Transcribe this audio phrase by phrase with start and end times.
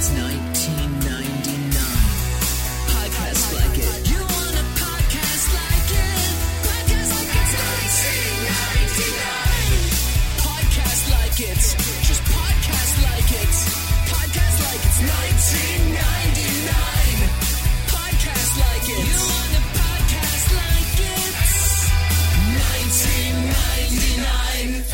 [0.00, 0.29] It's 1999.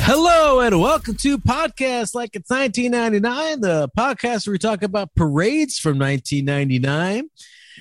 [0.09, 5.81] Hello and welcome to podcast like it's 1999, the podcast where we talk about parades
[5.81, 7.28] from 1999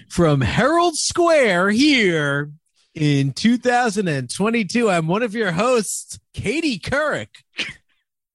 [0.10, 2.52] from Herald Square here
[2.96, 4.90] in 2022.
[4.90, 7.28] I'm one of your hosts, Katie Couric.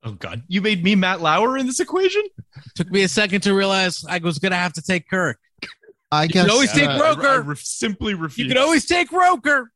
[0.05, 2.23] Oh God, you made me Matt Lauer in this equation.
[2.77, 5.35] Took me a second to realize I was going to have to take Couric.
[6.13, 7.43] I You can always take Uh, I- I Roker.
[7.43, 8.49] re- simply refuse.
[8.49, 9.73] You can always take Roker.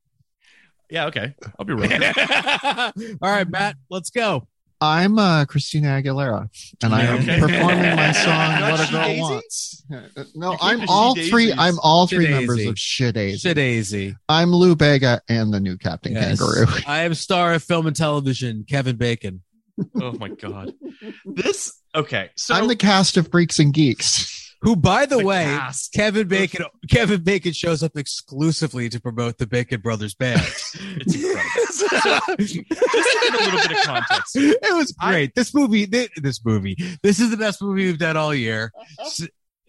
[0.94, 1.34] Yeah, okay.
[1.58, 2.92] I'll be right.
[3.20, 4.46] All right, Matt, let's go.
[4.80, 6.48] I'm uh, Christina Aguilera,
[6.84, 7.40] and I am Okay.
[7.40, 9.20] performing my song Not "What a Girl Daisies?
[9.20, 9.82] Wants."
[10.16, 11.52] Uh, No, I'm all She three.
[11.52, 12.30] I'm all three SHeDAISY.
[12.30, 13.40] members of SHeDAISY.
[13.40, 14.16] Shit easy.
[14.28, 16.38] I'm Lou Bega and the new Captain Yes.
[16.38, 16.66] Kangaroo.
[16.86, 19.42] I am star of film and television, Kevin Bacon.
[20.00, 20.72] Oh my God.
[21.24, 22.30] This okay.
[22.36, 24.43] So I'm the cast of Freaks and Geeks.
[24.64, 25.92] Who, by the, The way, cast.
[25.92, 30.40] Kevin Bacon Kevin Bacon shows up exclusively to promote the Bacon Brothers band.
[30.74, 32.36] it's incredible.
[32.38, 34.36] Just to get a little bit of context.
[34.36, 35.34] it was I- great.
[35.34, 38.72] this movie, thi- this movie, this is the best movie we've done all year.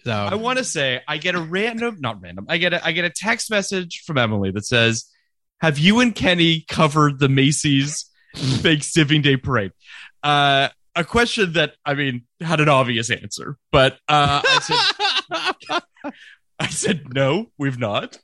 [0.03, 2.45] So I want to say I get a random, not random.
[2.47, 5.05] I get a I get a text message from Emily that says,
[5.61, 8.05] "Have you and Kenny covered the Macy's
[8.35, 9.72] Thanksgiving Day Parade?"
[10.23, 14.59] Uh, a question that I mean had an obvious answer, but uh, I
[15.61, 15.81] said
[16.59, 18.17] I said no, we've not.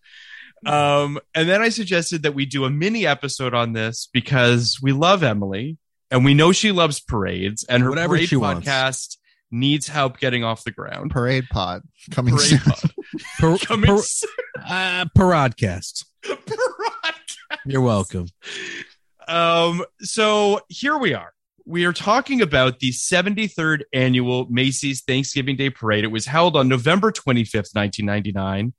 [0.65, 4.91] Um, and then I suggested that we do a mini episode on this because we
[4.91, 5.77] love Emily
[6.11, 8.67] and we know she loves parades and her Whatever parade she wants.
[8.67, 9.17] podcast
[9.49, 11.09] needs help getting off the ground.
[11.11, 11.81] Parade Pod
[12.11, 12.59] coming Parade soon.
[12.59, 12.91] pod.
[13.39, 14.29] per, Coming per- soon.
[14.65, 16.05] uh, Parodcast.
[16.23, 17.15] Parade.
[17.65, 18.27] You're welcome.
[19.27, 21.31] Um, so here we are.
[21.65, 26.03] We are talking about the 73rd annual Macy's Thanksgiving Day Parade.
[26.03, 28.73] It was held on November 25th, 1999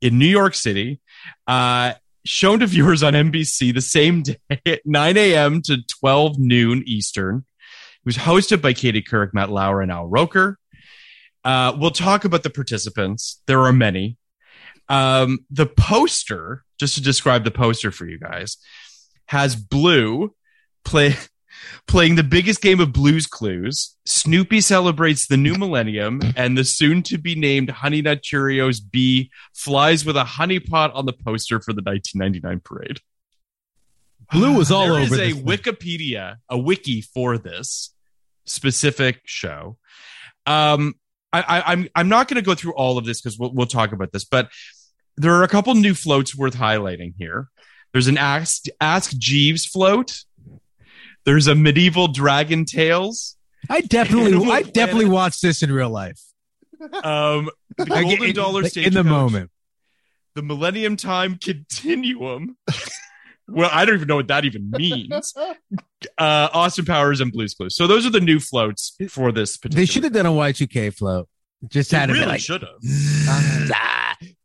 [0.00, 1.00] in New York City.
[1.46, 5.62] Uh, shown to viewers on NBC the same day at 9 a.m.
[5.62, 7.38] to 12 noon Eastern.
[7.38, 10.58] It was hosted by Katie Couric, Matt Lauer, and Al Roker.
[11.44, 13.42] Uh, we'll talk about the participants.
[13.46, 14.16] There are many.
[14.88, 18.56] Um, the poster, just to describe the poster for you guys,
[19.26, 20.34] has Blue
[20.84, 21.16] play
[21.86, 23.96] playing the biggest game of Blues Clues.
[24.06, 30.16] Snoopy celebrates the new millennium, and the soon-to-be named Honey Nut Cheerios bee flies with
[30.16, 33.00] a honey pot on the poster for the 1999 parade.
[34.32, 35.44] Blue was all There is over a thing.
[35.44, 37.94] Wikipedia, a wiki for this
[38.46, 39.76] specific show.
[40.46, 40.94] Um,
[41.32, 43.66] I, I, I'm I'm not going to go through all of this because we'll we'll
[43.66, 44.50] talk about this, but
[45.16, 47.48] there are a couple new floats worth highlighting here.
[47.92, 50.24] There's an Ask Ask Jeeves float.
[51.24, 53.36] There's a medieval Dragon Tales.
[53.70, 56.20] I definitely, I definitely watched this in real life.
[57.02, 57.48] Um,
[57.78, 59.50] the get- Golden in- Dollar like, Stage in the moment.
[60.34, 62.56] the Millennium Time Continuum.
[63.48, 65.32] well, I don't even know what that even means.
[66.18, 67.74] Uh, Austin Powers and Blues Clues.
[67.76, 69.80] So those are the new floats for this particular.
[69.80, 71.28] They should have done a Y2K float.
[71.68, 73.70] Just They had it really like, should have.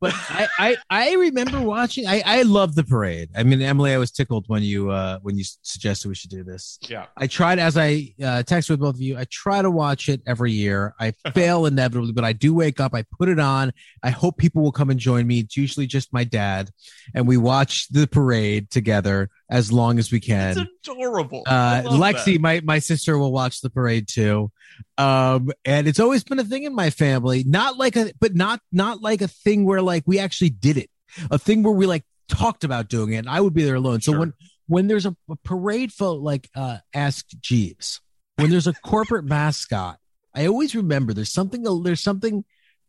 [0.02, 2.08] But I, I, I remember watching.
[2.08, 3.30] I, I love the parade.
[3.36, 6.44] I mean, Emily, I was tickled when you uh, when you suggested we should do
[6.44, 6.80] this.
[6.82, 7.08] Yeah.
[7.18, 9.18] I tried as I uh, texted with both of you.
[9.18, 10.96] I try to watch it every year.
[11.00, 12.96] I fail inevitably, but I do wake up.
[12.96, 13.74] I put it on.
[14.02, 15.40] I hope people will come and join me.
[15.40, 16.70] It's usually just my dad,
[17.14, 20.58] and we watch the parade together as long as we can.
[20.58, 21.44] It's adorable.
[21.46, 22.42] Uh, Lexi, that.
[22.42, 24.52] my my sister, will watch the parade too,
[24.98, 27.44] um, and it's always been a thing in my family.
[27.46, 30.90] Not like a, but not not like a thing where like we actually did it.
[31.32, 33.18] A thing where we like talked about doing it.
[33.18, 34.02] And I would be there alone.
[34.02, 34.20] So Sure.
[34.20, 34.34] when
[34.68, 38.00] when there's a, a parade float like uh, Ask Jeeves,
[38.38, 39.98] when there's a corporate mascot,
[40.36, 42.46] I always remember there's something there's something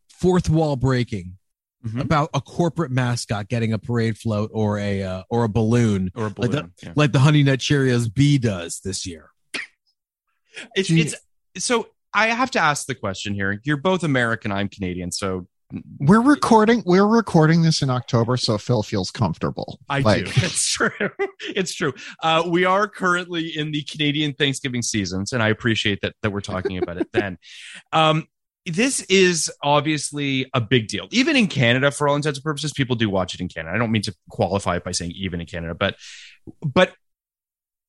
[0.08, 1.36] fourth wall breaking
[1.82, 1.98] Mhm.
[2.02, 6.24] about a corporate mascot getting a parade float or a uh, or a balloon or
[6.24, 6.74] a like balloon.
[6.82, 6.92] yeah.
[6.94, 9.30] like the Honey Nut Cheerios bee does this year.
[10.74, 11.14] It's, it's
[11.64, 13.60] so I have to ask the question here.
[13.64, 14.52] You're both American.
[14.52, 15.46] I'm Canadian, so
[15.98, 16.82] We're recording.
[16.84, 19.78] We're recording this in October, so Phil feels comfortable.
[19.88, 20.32] I like, do.
[20.36, 20.90] It's true.
[21.40, 21.94] It's true.
[22.22, 26.40] Uh, we are currently in the Canadian Thanksgiving seasons, and I appreciate that that we're
[26.40, 27.38] talking about it then.
[27.92, 28.26] Um,
[28.66, 31.90] this is obviously a big deal, even in Canada.
[31.90, 33.74] For all intents and purposes, people do watch it in Canada.
[33.74, 35.96] I don't mean to qualify it by saying even in Canada, but
[36.60, 36.92] but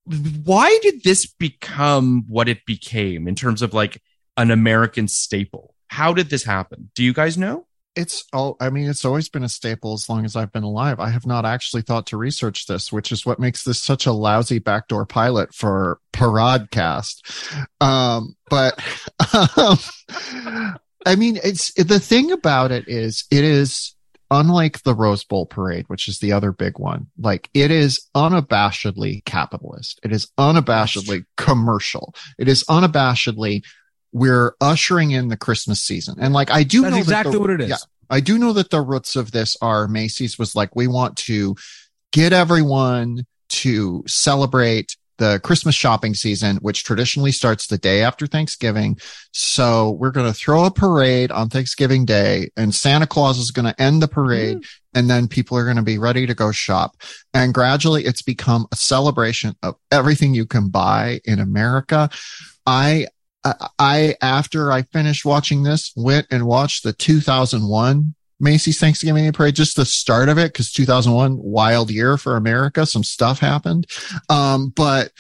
[0.06, 4.02] why did this become what it became in terms of like
[4.38, 5.76] an American staple?
[5.88, 6.90] How did this happen?
[6.96, 7.68] Do you guys know?
[7.96, 11.00] It's all i mean it's always been a staple as long as i've been alive.
[11.00, 14.12] I have not actually thought to research this which is what makes this such a
[14.12, 17.22] lousy backdoor pilot for parodcast
[17.82, 18.80] um but
[19.58, 19.78] um,
[21.06, 23.96] i mean it's the thing about it is it is
[24.32, 27.08] unlike the rose bowl parade which is the other big one.
[27.20, 30.00] Like it is unabashedly capitalist.
[30.04, 32.16] It is unabashedly commercial.
[32.40, 33.64] It is unabashedly
[34.12, 36.16] we're ushering in the Christmas season.
[36.20, 37.70] And like, I do That's know exactly the- what it is.
[37.70, 37.78] Yeah,
[38.10, 41.56] I do know that the roots of this are Macy's was like, we want to
[42.12, 48.98] get everyone to celebrate the Christmas shopping season, which traditionally starts the day after Thanksgiving.
[49.34, 53.72] So we're going to throw a parade on Thanksgiving Day and Santa Claus is going
[53.72, 54.98] to end the parade mm-hmm.
[54.98, 56.96] and then people are going to be ready to go shop.
[57.36, 62.10] And gradually it's become a celebration of everything you can buy in America.
[62.66, 63.06] I,
[63.44, 69.56] I, after I finished watching this, went and watched the 2001 Macy's Thanksgiving Day Parade,
[69.56, 72.86] just the start of it, because 2001, wild year for America.
[72.86, 73.88] Some stuff happened.
[74.30, 75.12] Um, but,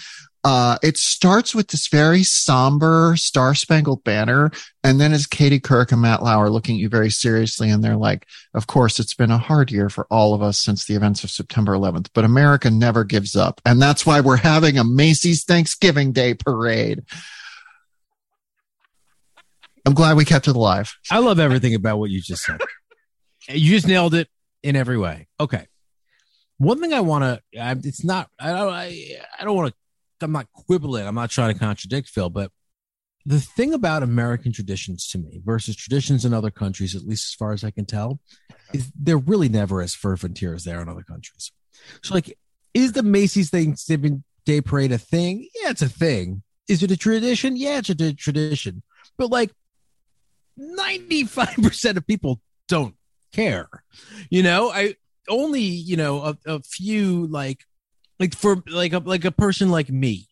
[0.44, 4.50] uh, it starts with this very somber Star Spangled Banner.
[4.84, 7.96] And then as Katie Couric and Matt Lauer looking at you very seriously, and they're
[7.96, 8.26] like,
[8.56, 11.30] of course, it's been a hard year for all of us since the events of
[11.30, 13.62] September 11th, but America never gives up.
[13.66, 17.04] And that's why we're having a Macy's Thanksgiving Day Parade.
[19.86, 20.94] I'm glad we kept it alive.
[21.10, 22.62] I love everything about what you just said.
[23.50, 24.28] you just nailed it
[24.63, 25.28] in every way.
[25.39, 25.68] Okay.
[26.57, 29.75] One thing I want to, it's not, I don't, I, I don't want to,
[30.25, 31.07] I'm not quibbling.
[31.07, 32.51] I'm not trying to contradict Phil, but
[33.25, 37.36] the thing about American traditions to me versus traditions in other countries, at least as
[37.36, 38.19] far as I can tell,
[38.74, 41.51] is they're really never as fervent here as they are in other countries.
[42.03, 42.38] So, like,
[42.74, 45.48] is the Macy's Thanksgiving Day Parade a thing?
[45.62, 46.44] Yeah, it's a thing.
[46.67, 47.58] Is it a tradition?
[47.58, 48.84] Yeah, it's a tradition.
[49.17, 49.51] But like,
[50.62, 52.96] 95% of people don't
[53.34, 53.70] care.
[54.30, 54.96] You know, I
[55.30, 57.65] only, you know, a, a few like
[58.20, 60.27] like for like a like a person like me.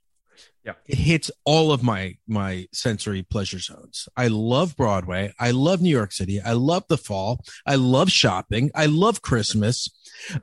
[0.63, 0.73] Yeah.
[0.85, 4.07] It hits all of my my sensory pleasure zones.
[4.15, 5.33] I love Broadway.
[5.39, 6.41] I love New York City.
[6.41, 7.43] I love the fall.
[7.65, 8.69] I love shopping.
[8.75, 9.89] I love Christmas.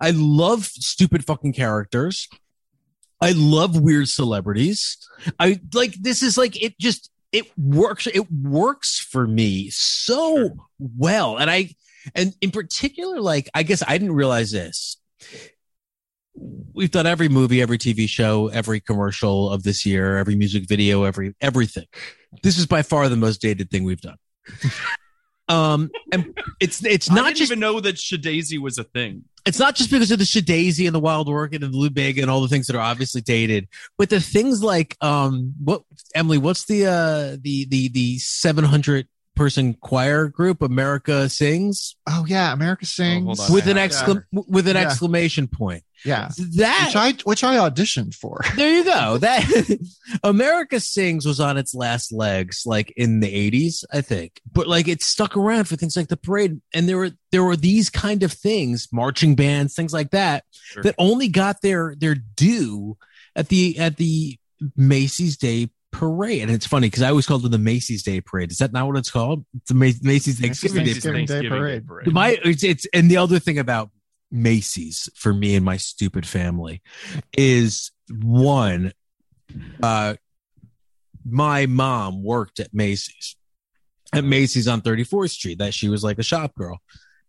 [0.00, 2.28] I love stupid fucking characters.
[3.21, 4.99] I love weird celebrities.
[5.38, 11.37] I like this is like it just it works it works for me so well
[11.37, 11.75] and I
[12.14, 14.99] and in particular like I guess I didn't realize this.
[16.75, 21.04] We've done every movie, every TV show, every commercial of this year, every music video,
[21.04, 21.87] every everything.
[22.42, 24.18] This is by far the most dated thing we've done.
[25.49, 29.25] um and it's it's I not didn't just even know that SHeDAISY was a thing.
[29.47, 32.21] It's not just because of the SHeDAISY and the Wild Orchid and the Lou Bega
[32.21, 35.83] and all the things that are obviously dated, but the things like um what
[36.15, 42.25] Emily, what's the uh the the the seven hundred person choir group, America Sings, Oh
[42.26, 43.52] yeah, America oh, sings hold on.
[43.55, 44.14] with an Yeah.
[44.33, 44.83] with an Yeah.
[44.83, 45.85] exclamation point.
[46.05, 48.40] Yeah, That which I which I auditioned for.
[48.57, 49.19] there you go.
[49.19, 49.78] That
[50.25, 54.40] America Sings was on its last legs, like in the eighties, I think.
[54.52, 57.57] But like it stuck around for things like the parade, and there were there were
[57.57, 60.83] these kind of things, marching bands, things like that, Sure.
[60.83, 62.97] that only got their their due
[63.35, 64.38] at the at the
[64.76, 66.43] Macy's Day Parade.
[66.43, 68.50] And it's funny because I always called it the Macy's Day Parade.
[68.50, 69.47] Is that not what it's called?
[69.57, 71.26] It's the Macy's Thanksgiving Day Macy's Parade.
[71.26, 72.05] Thanksgiving Day Thanksgiving Parade.
[72.05, 73.91] Day My it's, it's and the other thing about
[74.31, 76.83] Macy's for me and my stupid family
[77.37, 78.93] is one
[79.83, 80.15] uh
[81.25, 83.37] my mom worked at Macy's
[84.12, 86.79] at Macy's on 34th Street that she was like a shop girl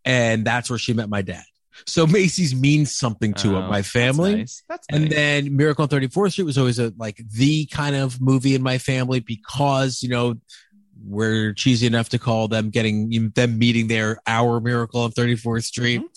[0.03, 1.43] and that's where she met my dad.
[1.85, 4.35] So Macy's means something to Oh, my that's family.
[4.37, 4.63] nice.
[4.67, 5.13] That's And nice.
[5.13, 8.77] then Miracle on 34th Street was always a like the kind of movie in my
[8.77, 10.35] family because, you know,
[11.05, 15.99] we're cheesy enough to call them getting them meeting their our Miracle on 34th Street.
[15.99, 16.07] Mm-hmm.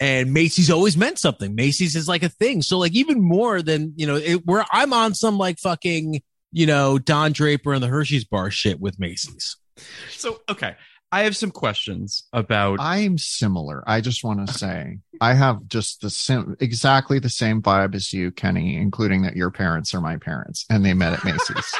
[0.00, 1.54] And Macy's always meant something.
[1.54, 2.62] Macy's is like a thing.
[2.62, 6.66] So like even more than, you know, it, where I'm on some like fucking, you
[6.66, 9.56] know, Don Draper and the Hershey's bar shit with Macy's.
[10.10, 10.74] so okay,
[11.12, 12.80] I have some questions about.
[12.80, 13.84] I'm similar.
[13.86, 18.12] I just want to say I have just the sim- exactly the same vibe as
[18.14, 21.74] you, Kenny, including that your parents are my parents and they met at Macy's.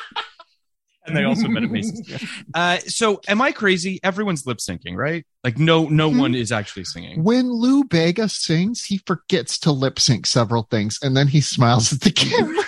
[1.07, 2.03] and they also met at Macy's.
[2.55, 3.99] Uh, so am I crazy?
[4.05, 5.25] Everyone's lip syncing, right?
[5.43, 6.19] Like no, no Hmm.
[6.19, 7.25] one is actually singing.
[7.25, 11.91] when Lou Bega sings, he forgets to lip sync several things and then he smiles
[11.95, 12.63] at the camera.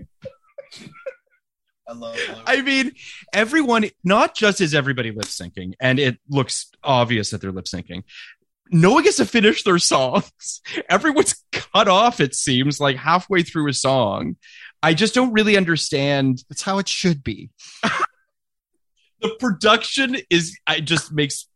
[1.87, 2.93] I love I mean,
[3.33, 8.03] everyone, not just is everybody lip syncing, and it looks obvious that they're lip syncing.
[8.71, 10.61] No one gets to finish their songs.
[10.89, 14.37] Everyone's cut off, it seems, like halfway through a song.
[14.81, 16.43] I just don't really understand.
[16.49, 17.49] That's how it should be.
[19.21, 21.47] The production is, I just makes,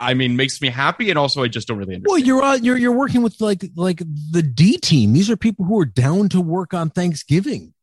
[0.00, 2.06] I mean, makes me happy, and also I just don't really understand.
[2.10, 3.98] Well, you're on, you're you're working with like like
[4.30, 5.12] the D team.
[5.12, 7.74] These are people who are down to work on Thanksgiving.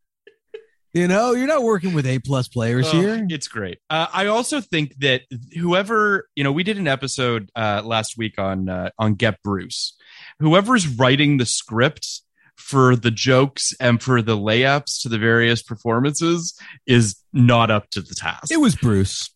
[0.93, 3.27] You know, you're not working with A plus players Oh, here.
[3.29, 3.77] It's great.
[3.91, 5.21] Uh, I also think that
[5.55, 9.95] whoever you know, we did an episode uh, last week on uh, on Get Bruce.
[10.39, 12.07] Whoever's writing the script
[12.55, 18.01] for the jokes and for the layups to the various performances is not up to
[18.01, 18.51] the task.
[18.51, 19.29] It was Bruce.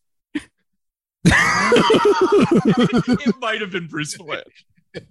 [1.26, 1.34] it
[3.40, 4.42] might have been Bruce Vilanch.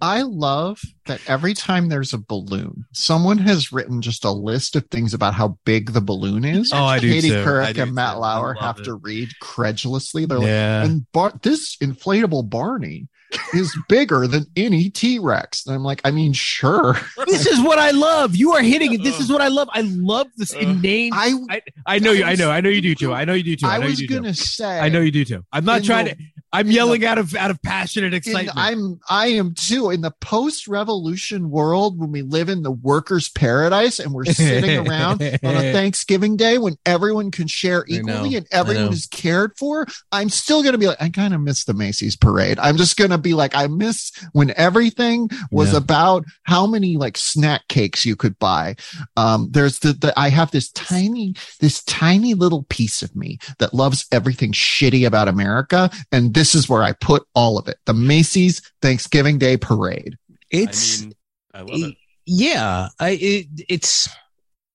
[0.01, 4.85] I love that every time there's a balloon, someone has written just a list of
[4.87, 6.71] things about how big the balloon is.
[6.73, 7.41] Oh, I do Katie too.
[7.41, 8.19] I Couric do and Matt too.
[8.19, 8.83] Lauer have it.
[8.85, 10.25] to read credulously.
[10.25, 13.07] They're like, and Bar- this inflatable Barney
[13.53, 15.65] is bigger than any T Rex.
[15.65, 16.95] And I'm like, I mean, sure.
[17.25, 18.35] This is what I love.
[18.35, 19.01] You are hitting it.
[19.03, 19.67] This is what I love.
[19.73, 21.11] I love this Uh, inane.
[21.13, 22.23] I I, I know you.
[22.25, 22.51] I know.
[22.51, 23.11] I know you do too.
[23.11, 23.65] I know you do too.
[23.67, 25.43] I, I was gonna say I know you do too.
[25.51, 26.23] I'm not trying the- to.
[26.53, 28.57] I'm yelling the- out of out of passion and in- excitement.
[28.57, 33.27] I'm I am too in the post revolution world when we live in the workers'
[33.29, 38.45] paradise and we're sitting around on a Thanksgiving day when everyone can share equally and
[38.51, 39.87] everyone is cared for.
[40.11, 42.59] I'm still gonna be like, I kind of miss the Macy's parade.
[42.59, 45.79] I'm just gonna be like, I miss when everything was Yeah.
[45.79, 48.75] about how many like snack cakes you could buy.
[49.17, 53.73] Um, there's the, the I have this tiny, this tiny little piece of me that
[53.73, 57.77] loves everything shitty about America, and this is where I put all of it.
[57.85, 60.17] The Macy's Thanksgiving Day Parade.
[60.51, 61.13] it's I mean,
[61.53, 61.95] I love it.
[62.25, 62.87] yeah.
[62.99, 64.09] I it, it's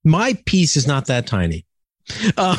[0.05, 1.65] my piece is not that tiny.
[2.37, 2.57] Uh,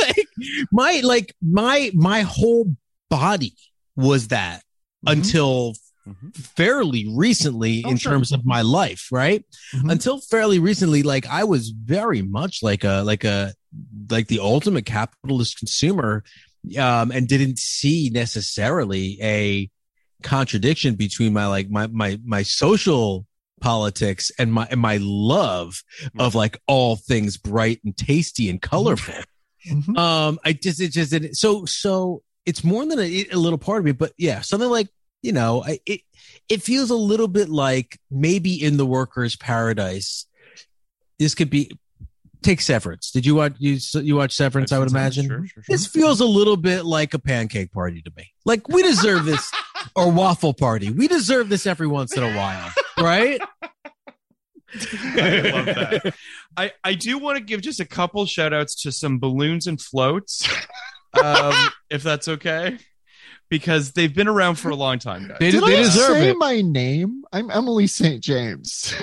[0.00, 0.26] like,
[0.72, 2.74] my like my my whole
[3.08, 3.54] body
[3.96, 4.62] was that
[5.06, 5.74] until
[6.06, 6.36] Mhm.
[6.36, 8.12] fairly recently Oh, in sure.
[8.12, 9.44] terms of my life, right?
[9.74, 9.90] Mhm.
[9.90, 13.52] Until fairly recently, like I was very much like a like a
[14.10, 16.22] like the ultimate capitalist consumer,
[16.78, 19.70] um, and didn't see necessarily a
[20.22, 23.26] contradiction between my like my my my social
[23.60, 25.82] politics and my and my love
[26.18, 29.14] of like all things bright and tasty and colorful.
[29.68, 29.96] Mhm.
[29.98, 33.80] Um, I just it just it, so so it's more than a, a little part
[33.80, 34.88] of me, but yeah, something like
[35.22, 36.02] you know, I, it
[36.48, 40.26] it feels a little bit like maybe in the workers' paradise,
[41.18, 41.70] this could be.
[42.42, 43.10] Take Severance.
[43.10, 44.72] Did you watch you you watch Severance?
[44.72, 45.26] I would imagine.
[45.26, 45.64] Sure, sure, sure.
[45.68, 48.32] This feels a little bit like a pancake party to me.
[48.44, 49.50] Like we deserve this,
[49.96, 50.90] or waffle party.
[50.90, 53.40] We deserve this every once in a while, right?
[54.74, 56.14] I love that.
[56.56, 59.80] I, I do want to give just a couple shout outs to some balloons and
[59.80, 60.48] floats,
[61.22, 61.54] um,
[61.90, 62.78] if that's okay,
[63.48, 65.38] because they've been around for a long time, guys.
[65.40, 66.36] They, Did they I deserve say it.
[66.38, 67.24] my name?
[67.32, 68.22] I'm Emily St.
[68.22, 68.94] James.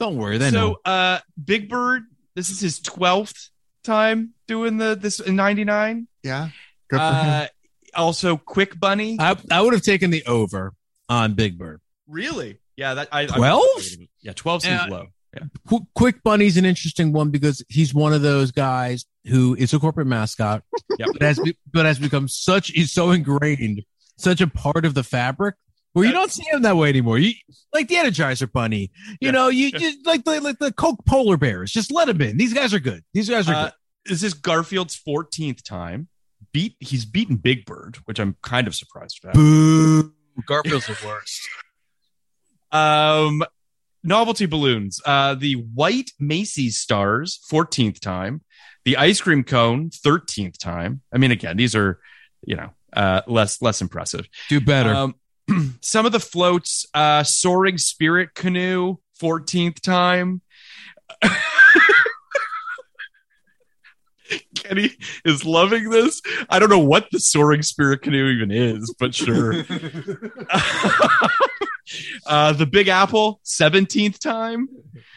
[0.00, 0.76] Don't worry, they so, know.
[0.92, 2.02] uh, Big Bird,
[2.34, 3.50] this is his 12th
[3.84, 6.08] time doing the this in '99.
[6.24, 6.48] Yeah.
[6.88, 7.48] Good for Uh, him.
[7.94, 9.16] also, Quik Bunny.
[9.20, 10.72] I, I would have taken the over
[11.08, 11.80] on Big Bird.
[12.08, 12.58] really?
[12.76, 13.68] Yeah, that I I- 12?
[14.22, 14.86] yeah, twelve seems Yeah.
[14.86, 15.06] low.
[15.36, 15.44] Yeah.
[15.68, 19.78] Qu- Quik Bunny's an interesting one because he's one of those guys who is a
[19.78, 20.62] corporate mascot,
[20.98, 21.08] Yep.
[21.12, 23.82] but has be- but has become such he's so ingrained,
[24.16, 25.56] such a part of the fabric
[25.92, 27.18] where you don't see him that way anymore.
[27.18, 27.32] You
[27.72, 29.30] like the Energizer Bunny, you Yeah.
[29.32, 29.78] know, you Yeah.
[29.78, 31.72] just like the like the Coke polar bears.
[31.72, 32.36] Just let them in.
[32.36, 33.04] These guys are good.
[33.14, 33.72] These guys are Uh, good.
[34.06, 36.08] this is Garfield's 14th time.
[36.52, 39.34] Beat he's beaten Big Bird, which I'm kind of surprised about.
[39.34, 40.12] Boo!
[40.46, 41.40] Garfield's the worst.
[42.72, 43.42] Um,
[44.04, 45.00] novelty balloons.
[45.04, 48.42] Uh, the white Macy's stars, 14th time.
[48.84, 51.02] The ice cream cone, 13th time.
[51.12, 52.00] I mean, again, these are,
[52.46, 54.28] you know, uh, less less impressive.
[54.48, 54.94] Do better.
[54.94, 55.14] Um,
[55.80, 60.42] some of the floats, uh, soaring spirit canoe, 14th time.
[64.54, 64.92] Kenny
[65.24, 66.22] is loving this.
[66.48, 69.52] I don't know what the soaring spirit canoe even is, but sure.
[72.26, 74.68] uh, the Big Apple, 17th time.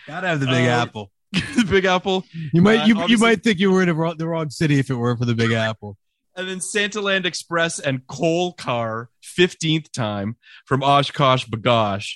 [0.07, 1.11] Gotta have the Big uh, Apple.
[1.31, 2.25] the Big Apple.
[2.53, 4.79] You might uh, you, you might think you were in the wrong, the wrong city
[4.79, 5.97] if it weren't for the Big Apple.
[6.35, 10.35] And then Santa Land Express and Coal Car, 15th time
[10.65, 12.15] from OshKosh B'gosh.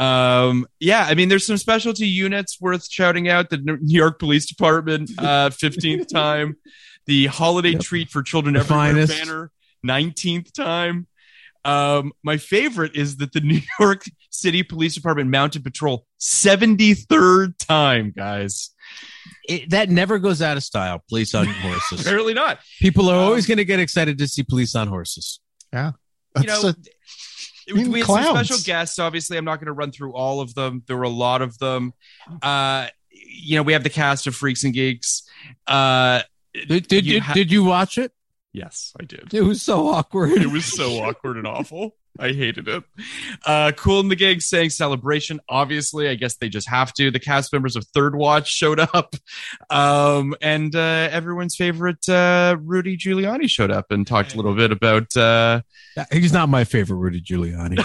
[0.00, 3.50] Um, yeah, I mean, there's some specialty units worth shouting out.
[3.50, 6.56] The New York Police Department, uh, 15th time.
[7.06, 7.80] The Holiday Yep.
[7.82, 9.18] Treat for Children The Everywhere finest.
[9.18, 9.50] banner,
[9.86, 11.06] 19th time.
[11.64, 18.12] Um, my favorite is that the New York City Police Department Mounted Patrol, 73rd time,
[18.16, 18.70] guys.
[19.48, 21.02] It, that never goes out of style.
[21.08, 22.00] Police on horses.
[22.00, 22.58] Apparently not.
[22.80, 25.40] People are Um, always going to get excited to see police on horses.
[25.72, 25.92] Yeah.
[26.40, 26.74] you know, a-
[27.68, 28.98] we mean, we had some special guests.
[29.00, 30.82] Obviously, I'm not going to run through all of them.
[30.86, 31.92] There were a lot of them.
[32.40, 35.22] Uh, you know, we have the cast of Freaks and Geeks.
[35.66, 36.22] Uh,
[36.54, 38.12] Did, did You you ha- did you watch it?
[38.52, 39.34] yes, I did.
[39.34, 40.32] It was so awkward.
[40.32, 41.94] It was so awkward and awful.
[42.18, 42.84] I hated it.
[43.44, 45.40] Uh, Kool and the Gang saying celebration.
[45.48, 47.10] Obviously, I guess they just have to.
[47.10, 49.14] The cast members of Third Watch showed up,
[49.70, 54.72] um, and uh, everyone's favorite uh, Rudy Giuliani showed up and talked a little bit
[54.72, 55.16] about.
[55.16, 55.60] Uh,
[56.12, 57.82] He's not my favorite Rudy Giuliani.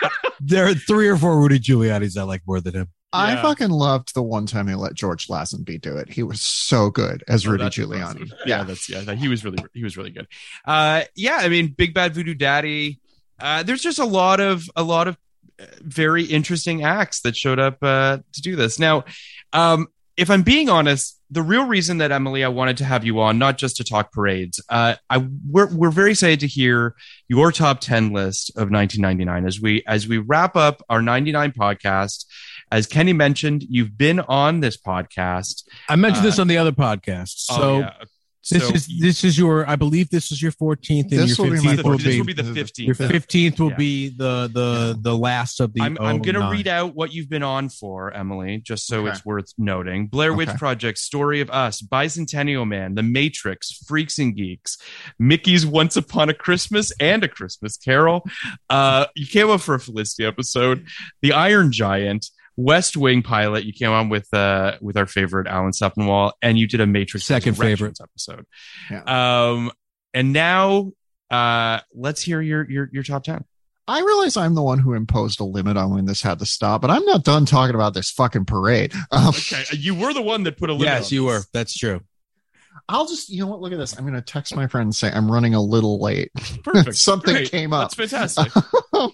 [0.40, 2.88] there are three or four Rudy Giuliani's I like more than him.
[3.12, 3.42] I Yeah.
[3.42, 6.08] fucking loved the one time they let George Lazenby do it.
[6.10, 8.20] He was so good as Oh, Rudy that's Giuliani.
[8.20, 8.38] impressive.
[8.46, 9.00] Yeah, that's yeah.
[9.00, 10.28] that- He was really he was really good.
[10.64, 13.00] Uh, yeah, I mean, Big Bad Voodoo Daddy.
[13.40, 15.16] Uh, there's just a lot of a lot of
[15.60, 18.78] uh, very interesting acts that showed up uh, to do this.
[18.78, 19.04] Now,
[19.52, 23.20] um, if I'm being honest, the real reason that Emily, I wanted to have you
[23.20, 26.94] on, not just to talk parades, uh, I we're we're very excited to hear
[27.28, 32.26] your top ten list of 1999 as we as we wrap up our 99 podcast.
[32.72, 35.64] As Kenny mentioned, you've been on this podcast.
[35.88, 37.38] I mentioned this Uh, on the other podcast.
[37.38, 37.92] So Oh, yeah.
[38.48, 41.46] This So- is this is your I believe this is your 14th and This your
[41.48, 42.86] will be 15th this will be the 15th.
[42.86, 43.76] your 15th will Yeah.
[43.76, 47.28] be the the the last of the I'm, I'm going to read out what you've
[47.28, 49.10] been on for, Emily, just so Okay.
[49.10, 50.06] it's worth noting.
[50.06, 50.58] Blair Witch Okay.
[50.58, 54.78] Project, Story of Us, Bicentennial Man, The Matrix, Freaks and Geeks,
[55.18, 58.24] Mickey's Once Upon a Christmas and a Christmas Carol.
[58.70, 60.86] Uh, you came up for a Felicity episode,
[61.20, 62.26] The Iron Giant,
[62.62, 63.64] West Wing pilot.
[63.64, 67.26] You came on with uh, with our favorite Alan Sepinwall, and you did a Matrix
[67.26, 68.46] Second favorite episode.
[68.90, 69.02] Yeah.
[69.52, 69.70] Um,
[70.14, 70.92] and now
[71.30, 73.44] uh, let's hear your your your top ten.
[73.88, 76.80] I realize I'm the one who imposed a limit on when this had to stop,
[76.80, 78.92] but I'm not done talking about this fucking parade.
[79.10, 80.86] Um, Okay, you were the one that put a limit.
[80.86, 81.38] Yes, on you this.
[81.40, 81.44] were.
[81.52, 82.00] That's true.
[82.88, 83.60] I'll just, you know what?
[83.60, 83.96] Look at this.
[83.98, 86.30] I'm going to text my friend and say I'm running a little late.
[86.64, 86.96] Perfect.
[86.96, 87.50] Something Great.
[87.50, 87.90] came up.
[87.90, 88.52] That's fantastic.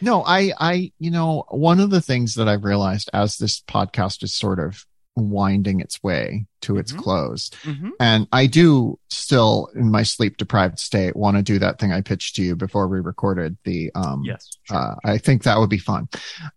[0.00, 4.22] no, I, I, you know, one of the things that I've realized as this podcast
[4.22, 6.98] is sort of winding its way to its Mhm.
[6.98, 7.90] close, Mhm.
[8.00, 12.00] and I do still, in my sleep deprived state, want to do that thing I
[12.00, 14.48] pitched to you before we recorded the, um, Yes.
[14.62, 14.76] sure.
[14.76, 16.08] uh, I think that would be fun.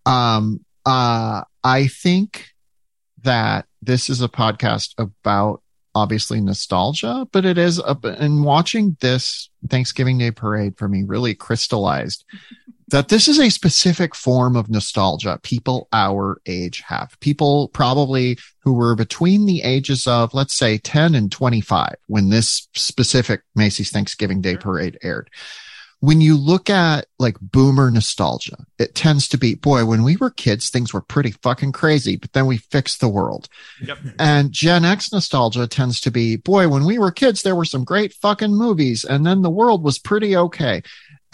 [0.06, 2.50] Um, uh, I think
[3.24, 5.62] that this is a podcast about
[5.94, 11.34] obviously nostalgia, but it is, a, and watching this Thanksgiving Day parade for me really
[11.34, 12.24] crystallized
[12.90, 17.18] that this is a specific form of nostalgia people our age have.
[17.20, 22.68] People probably who were between the ages of, let's say, 10 and 25 when this
[22.74, 25.30] specific Macy's Thanksgiving Day parade aired
[26.06, 30.30] when you look at like boomer nostalgia, it tends to be, boy, when we were
[30.30, 33.48] kids, things were pretty fucking crazy, but then we fixed the world.
[33.82, 33.98] Yep.
[34.20, 37.84] And Gen X nostalgia tends to be, boy, when we were kids, there were some
[37.84, 40.84] great fucking movies and then the world was pretty okay.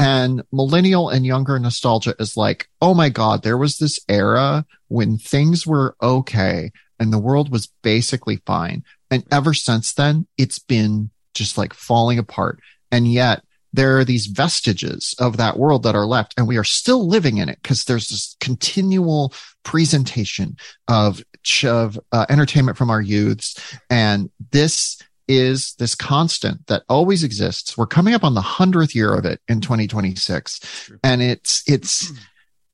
[0.02, 5.20] And millennial and younger nostalgia is like, oh my God, there was this era when
[5.20, 8.84] things were okay and the world was basically fine.
[9.12, 12.60] And ever since then, it's been just like falling apart.
[12.92, 16.64] And yet there are these vestiges of that world that are left and we are
[16.64, 21.22] still living in it because there's this continual presentation of,
[21.64, 23.56] of uh, entertainment from our youths.
[23.88, 24.98] And this
[25.32, 27.78] is this constant that always exists.
[27.78, 29.62] We're coming up on the hundredth year of it in hmm.
[29.62, 30.92] 2026.
[31.04, 32.16] And it's, it's, hmm.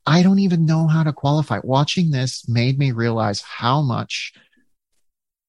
[0.06, 1.60] I don't even know how to qualify.
[1.64, 4.34] Watching this made me realize how much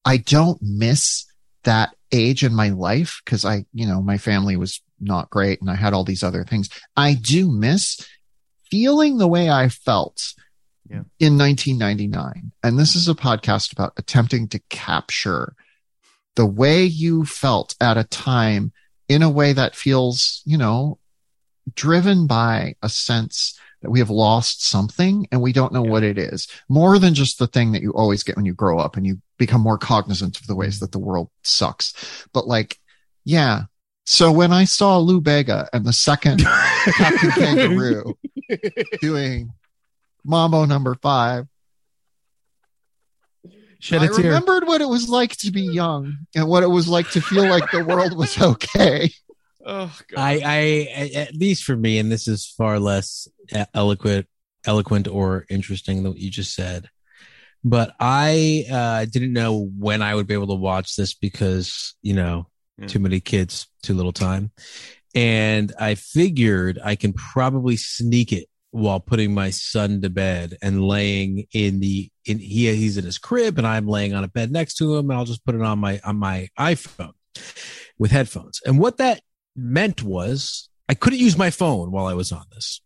[0.03, 1.25] I don't miss
[1.63, 5.69] that age in my life because I, you know, my family was not great and
[5.69, 6.69] I had all these other things.
[6.97, 8.05] I do miss
[8.69, 10.33] feeling the way I felt
[10.89, 11.03] Yeah.
[11.19, 12.51] in 1999.
[12.63, 15.55] And this is a podcast about attempting to capture
[16.39, 18.71] the way you felt at a time
[19.09, 20.97] in a way that feels, you know,
[21.75, 26.17] driven by a sense that we have lost something and we don't know what it
[26.17, 29.05] is more than just the thing that you always get when you grow up and
[29.05, 32.25] you become more cognizant of the ways that the world sucks.
[32.31, 32.79] But like,
[33.25, 33.63] yeah.
[34.05, 36.39] So when I saw Lou Bega and the second
[36.95, 38.17] Captain Kangaroo
[39.01, 39.51] doing
[40.23, 41.47] Mambo number five,
[43.79, 44.23] Shed I a tear.
[44.25, 47.47] remembered what it was like to be young and what it was like to feel
[47.47, 49.11] like the world was okay.
[49.65, 50.19] Oh, God.
[50.19, 53.27] I, I, at least for me, and this is far less
[53.73, 54.27] eloquent,
[54.65, 56.89] eloquent or interesting than what you just said.
[57.63, 62.13] But I uh, didn't know when I would be able to watch this because you
[62.13, 62.87] know Yeah.
[62.87, 64.51] too many kids, too little time,
[65.13, 70.83] and I figured I can probably sneak it while putting my son to bed and
[70.83, 74.51] laying in the in he he's in his crib and I'm laying on a bed
[74.51, 77.13] next to him and I'll just put it on my on my iPhone
[77.97, 78.61] with headphones.
[78.65, 79.21] And what that
[79.55, 82.81] meant was I couldn't use my phone while I was on this,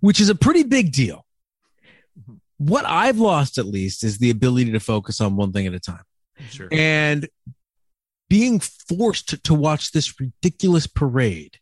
[0.00, 1.26] which is a pretty big deal.
[2.58, 5.80] What I've lost at least is the ability to focus on one thing at a
[5.80, 6.02] time.
[6.50, 6.68] Sure.
[6.70, 7.28] And
[8.28, 11.58] being forced to, to watch this ridiculous parade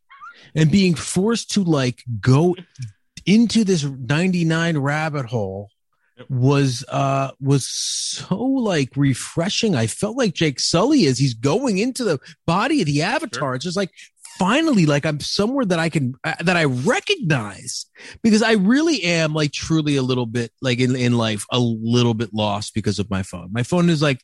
[0.55, 2.55] and being forced to like go
[3.29, 5.69] into this 99 rabbit hole
[6.29, 9.77] was uh was so like refreshing.
[9.77, 13.55] I felt like jake sully as he's going into the body of the avatar.
[13.55, 13.91] It's just like
[14.39, 17.87] finally like i'm somewhere that i can uh, that i recognize
[18.23, 22.15] because i really am like truly a little bit like in, in life a little
[22.15, 23.49] bit lost because of my phone.
[23.51, 24.21] My phone is like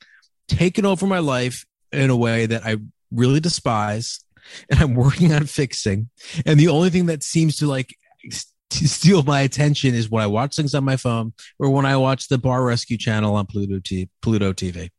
[0.47, 2.77] taken over my life in a way that i
[3.11, 4.21] really despise
[4.71, 6.11] and i'm working on fixing.
[6.47, 7.97] And the only thing that seems to like
[8.89, 12.29] steal my attention is when I watch things on my phone or when I watch
[12.29, 14.91] the Bar Rescue channel on Pluto T- Pluto TV.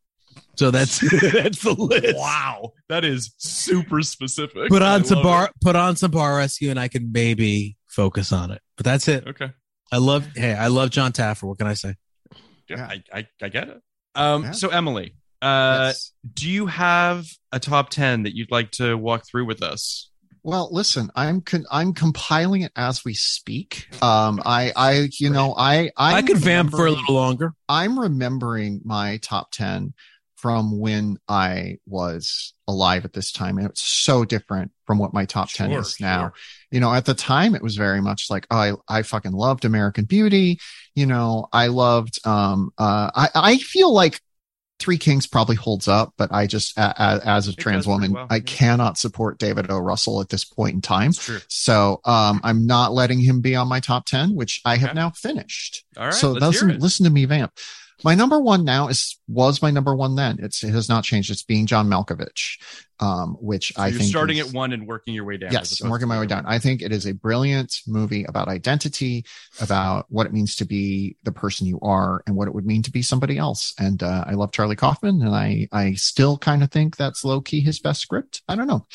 [0.58, 1.00] So that's
[1.32, 2.18] that's the list.
[2.18, 2.74] Wow.
[2.90, 4.70] That is super specific.
[4.70, 7.76] Put I on some love bar put on some Bar Rescue and I can maybe
[7.88, 8.62] focus on it.
[8.78, 9.24] But that's it.
[9.28, 9.30] it.
[9.30, 9.52] Okay.
[9.92, 11.44] I love hey, I love Jon Taffer.
[11.44, 11.96] What can I say?
[12.68, 13.82] Yeah, I, I, I get it.
[14.16, 14.52] Um, Yeah.
[14.52, 16.12] So, Emily, uh, Yes.
[16.34, 20.10] do you have a top 10 that you'd like to walk through with us?
[20.46, 23.88] Well, listen, I'm con- I'm compiling it as we speak.
[24.04, 27.54] Um, I I you know I i I'm could vamp for a little longer.
[27.68, 29.96] I'm remembering my top 10
[30.36, 33.58] from when I was alive at this time.
[33.58, 36.20] And it's so different from what my top 10 is now.
[36.20, 36.34] sure.
[36.70, 39.66] You know, at the time it was very much like, oh, I, I fucking loved
[39.66, 40.60] American Beauty.
[40.94, 44.22] You know, I loved, um, uh, I, I feel like
[44.80, 48.12] Three Kings probably holds up, but I just, a, a, as a It trans woman,
[48.12, 48.42] well, I yeah.
[48.46, 49.78] cannot support David O.
[49.78, 51.14] Russell at this point in time.
[51.48, 54.96] So, um, I'm not letting him be on my top 10, which I have Okay.
[55.00, 56.14] now finished All right.
[56.14, 57.54] so listen, listen to me vamp.
[58.04, 60.38] My number one now is was my number one then.
[60.42, 61.32] It's it has not changed.
[61.32, 62.60] It's being John Malkovich,
[63.00, 65.52] um, which So I you're think starting is- at one and working your way down.
[65.54, 66.46] Yes, I'm working my way down.
[66.46, 69.24] I think it is a brilliant movie about identity,
[69.62, 72.84] about what it means to be the person you are, and what it would mean
[72.84, 73.74] to be somebody else.
[73.80, 77.40] And uh, I love Charlie Kaufman, and I I still kind of think that's low
[77.42, 78.42] key his best script.
[78.48, 78.86] I don't know.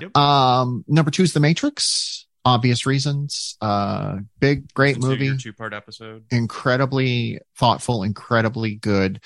[0.00, 0.16] Yep.
[0.16, 2.26] Um, number two is The Matrix.
[2.44, 3.56] Obvious reasons.
[3.60, 6.24] Uh, big, great Consider movie two-part episode.
[6.30, 9.20] incredibly thoughtful, incredibly good.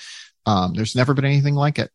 [0.45, 1.89] Um, there's never been anything like it.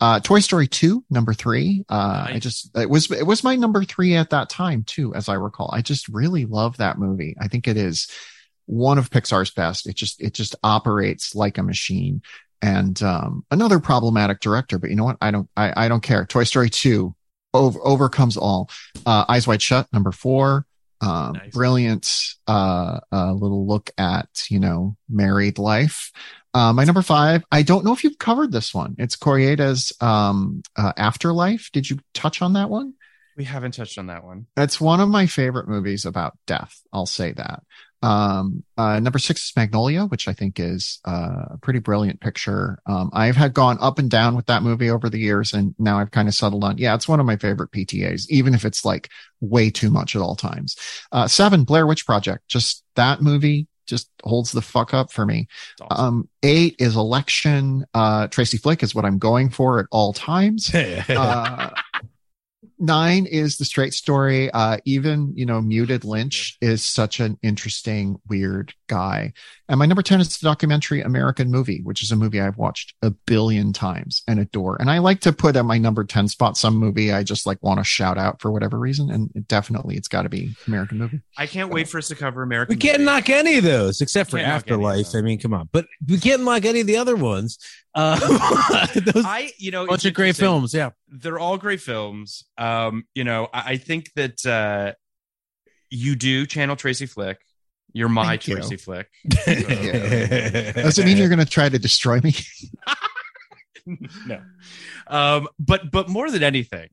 [0.00, 1.84] Uh, Toy Story 2, number three.
[1.88, 5.28] Uh, I just, it was, it was my number three at that time too, as
[5.28, 5.70] I recall.
[5.72, 7.36] I just really love that movie.
[7.40, 8.08] I think it is
[8.66, 9.86] one of Pixar's best.
[9.86, 12.20] It just, it just operates like a machine.
[12.60, 15.18] And, um, another problematic director, but you know what?
[15.20, 16.26] I don't, I, I don't care.
[16.26, 17.14] Toy Story 2
[17.54, 18.68] over, overcomes all.
[19.06, 20.66] Uh, Eyes Wide Shut, number four.
[21.00, 21.52] Um, Nice.
[21.52, 22.08] brilliant,
[22.46, 26.10] uh, uh, little look at, you know, married life.
[26.54, 28.94] Uh, my number five, I don't know if you've covered this one.
[28.98, 31.70] It's Kore-eda's, um, uh, Afterlife.
[31.72, 32.94] Did you touch on that one?
[33.36, 34.46] We haven't touched on that one.
[34.54, 36.80] That's one of my favorite movies about death.
[36.92, 37.64] I'll say that.
[38.04, 42.78] Um, uh, number six is Magnolia, which I think is uh, a pretty brilliant picture.
[42.84, 45.98] Um, I've had gone up and down with that movie over the years, and now
[45.98, 48.84] I've kind of settled on, yeah, it's one of my favorite PTAs, even if it's
[48.84, 49.08] like
[49.40, 50.76] way too much at all times.
[51.12, 55.46] Uh, seven, Blair Witch Project, just that movie just holds the fuck up for me.
[55.80, 56.04] Awesome.
[56.04, 57.86] Um, eight is Election.
[57.94, 60.70] Uh, Tracy Flick is what I'm going for at all times.
[62.84, 64.50] Nine is the straight story.
[64.50, 69.32] Uh, even, you know, muted Lynch is such an interesting, weird guy.
[69.70, 72.92] And my number 10 is the documentary American Movie, which is a movie I've watched
[73.00, 74.76] a billion times and adore.
[74.78, 77.62] And I like to put at my number 10 spot some movie I just like
[77.62, 79.10] want to shout out for whatever reason.
[79.10, 81.22] And it definitely it's got to be American Movie.
[81.38, 82.74] I can't wait for us to cover American.
[82.74, 83.06] we can't Movie.
[83.06, 85.14] knock any of those except for Can't knock any of Afterlife.
[85.14, 85.70] I mean, come on.
[85.72, 87.58] But we can't knock any of the other ones.
[87.94, 90.74] Uh, those I, you know, bunch of great films.
[90.74, 90.90] Yeah.
[91.08, 92.44] They're all great films.
[92.58, 94.94] Um, you know, I, I think that uh,
[95.90, 97.40] you do channel Tracy Flick.
[97.92, 98.56] You're my Thank you.
[98.56, 99.08] Tracy Flick.
[99.46, 102.34] Does it mean you're going to try to destroy me?
[104.26, 104.40] no.
[105.06, 106.88] Um, but but more than anything,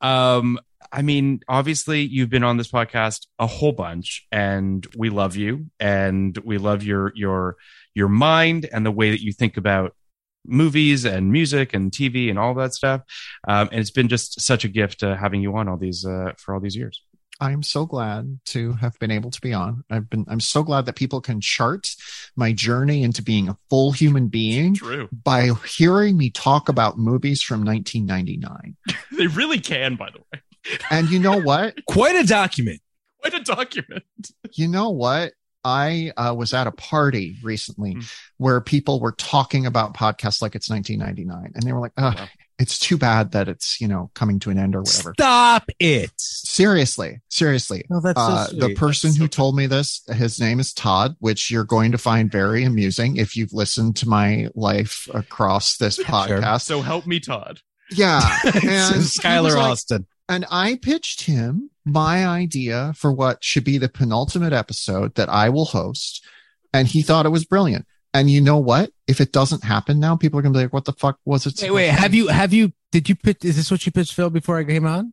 [0.00, 0.58] um,
[0.90, 5.66] I mean, obviously you've been on this podcast a whole bunch, and we love you,
[5.78, 7.56] and we love your your
[7.94, 9.94] your mind and the way that you think about
[10.48, 13.02] movies and music and TV and all that stuff.
[13.46, 16.32] Um, and it's been just such a gift uh, having you on all these uh,
[16.38, 17.02] for all these years.
[17.38, 19.84] I'm so glad to have been able to be on.
[19.90, 21.94] I've been, I'm so glad that people can chart
[22.34, 27.42] my journey into being a full human being True, by hearing me talk about movies
[27.42, 28.76] from 1999.
[29.18, 29.96] they really can.
[29.96, 31.84] By the way, And you know what?
[31.86, 32.80] Quite a document.
[33.20, 34.04] quite a document.
[34.54, 35.32] You know what?
[35.66, 38.00] I uh, was at a party recently Hmm.
[38.38, 42.28] where people were talking about podcasts like it's 1999, and they were like, Ugh, Wow.
[42.60, 46.12] "It's too bad that it's you know coming to an end or whatever." Stop it.
[46.16, 47.84] Seriously, seriously.
[47.90, 50.72] No, that's so Uh, the person That's so who told me this, his name is
[50.72, 55.76] Todd, which you're going to find very amusing if you've listened to my life across
[55.78, 56.62] this podcast.
[56.62, 57.60] So help me, Todd.
[57.90, 60.06] Yeah, and he Skylar like, Austin.
[60.28, 65.48] and I pitched him my idea for what should be the penultimate episode that I
[65.48, 66.22] will host.
[66.74, 67.86] And he thought it was brilliant.
[68.12, 68.90] And you know what?
[69.06, 71.46] If it doesn't happen now, people are going to be like, what the fuck was
[71.46, 71.60] it?
[71.62, 71.88] Wait, wait.
[71.90, 74.64] Have you, have you, did you pitch, is this what you pitched Phil before I
[74.64, 75.12] came on?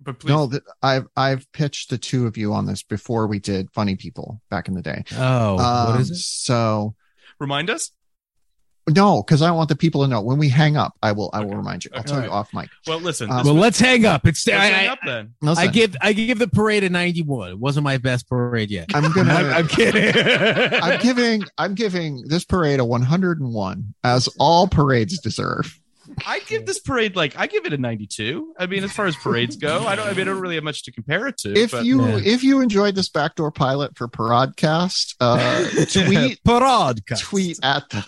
[0.00, 3.38] But please, No, th- I've, I've pitched the two of you on this before we
[3.38, 5.04] did Funny People back in the day.
[5.16, 5.64] Oh, what
[5.96, 6.16] Um, is it?
[6.16, 6.94] So
[7.38, 7.90] remind us.
[8.88, 11.40] No, because I want the people to know when we hang up, I will, I
[11.40, 11.56] will Okay.
[11.56, 11.90] remind you.
[11.94, 12.10] I'll Okay.
[12.12, 12.68] tell you off mic.
[12.86, 13.30] Well, listen.
[13.30, 14.26] Um, Well, was- let's hang up.
[14.26, 15.34] It's, let's I, hang up then.
[15.42, 17.50] I Listen, give, I give the parade a 91.
[17.52, 18.90] It wasn't my best parade yet.
[18.94, 20.12] I'm gonna, I'm, I'm kidding.
[20.82, 25.80] I'm giving I'm giving this parade a 101 as all parades deserve.
[26.26, 28.52] I give this parade like I give it a 92.
[28.58, 30.06] I mean, as far as parades go, I don't.
[30.06, 31.54] I mean, I don't really have much to compare it to.
[31.58, 32.20] If but you Yeah.
[32.22, 35.62] if you enjoyed this backdoor pilot for Parodcast, uh,
[36.04, 37.20] tweet Podcast.
[37.22, 38.04] tweet at the,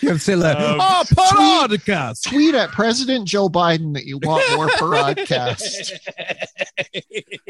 [0.00, 2.22] You have to say like, Um, oh, podcast.
[2.24, 5.92] tweet at President Joe Biden that you want more Parodcast.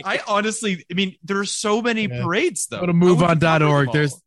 [0.04, 2.22] I honestly, I mean, there are so many Yeah.
[2.22, 2.80] parades though.
[2.80, 3.92] Go to How would you cover moveon.org.
[3.92, 4.20] There's all?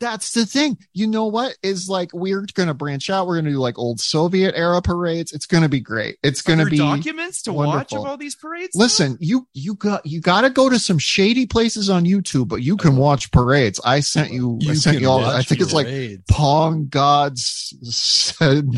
[0.00, 0.78] That's the thing.
[0.92, 3.26] You know what is like we're gonna branch out.
[3.26, 5.32] We're gonna do like old Soviet era parades.
[5.32, 6.18] It's gonna be great.
[6.22, 8.72] It's Are gonna there be documents to watch of all these parades.
[8.74, 8.80] though?
[8.84, 12.56] Listen, you you got you got to go to some shady places on YouTube, but
[12.56, 13.80] you can watch parades.
[13.84, 14.58] I sent you.
[14.68, 15.24] I sent you all.
[15.24, 15.86] I think it's like
[16.28, 17.74] Pong Gods,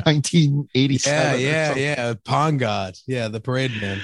[0.07, 1.41] nineteen eighty seven.
[1.41, 2.15] Yeah, yeah, yeah.
[2.25, 2.97] Pong God.
[3.07, 4.01] Yeah, the parade man.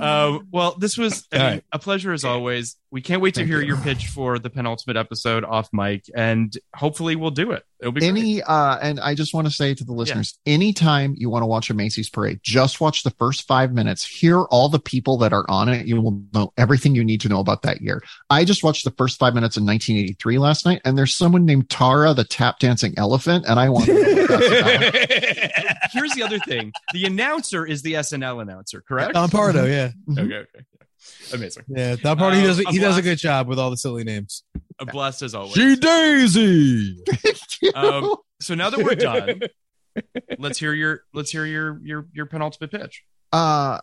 [0.00, 1.64] Um, well, this was I mean, right.
[1.72, 2.76] a pleasure as always.
[2.92, 3.68] We can't wait to Thank hear you.
[3.68, 7.64] your pitch for the penultimate episode off mic, and hopefully we'll do it.
[7.80, 8.10] It'll be great.
[8.10, 11.46] Any uh, and I just want to say to the listeners, anytime you want to
[11.46, 14.04] watch a Macy's parade, just watch the first five minutes.
[14.04, 15.86] Hear all the people that are on it.
[15.86, 18.02] You will know everything you need to know about that year.
[18.28, 21.70] I just watched the first five minutes in 1983 last night, and there's someone named
[21.70, 25.76] Tara, the tap dancing elephant, and I want to know what that's about.
[25.92, 29.14] Here's the other thing: the announcer is the SNL announcer, correct?
[29.14, 29.92] Don Pardo, yeah.
[30.10, 30.71] Okay, okay, yeah.
[31.32, 31.64] Amazing.
[31.68, 33.76] Yeah, Don Pardo, he Uh, does a he does a good job with all the
[33.76, 34.42] silly names.
[34.78, 35.54] A blessed as always.
[35.54, 36.98] G Daisy.
[37.74, 39.40] Um, so now that we're done,
[40.38, 43.04] let's hear your let's hear your your your penultimate pitch.
[43.32, 43.78] uh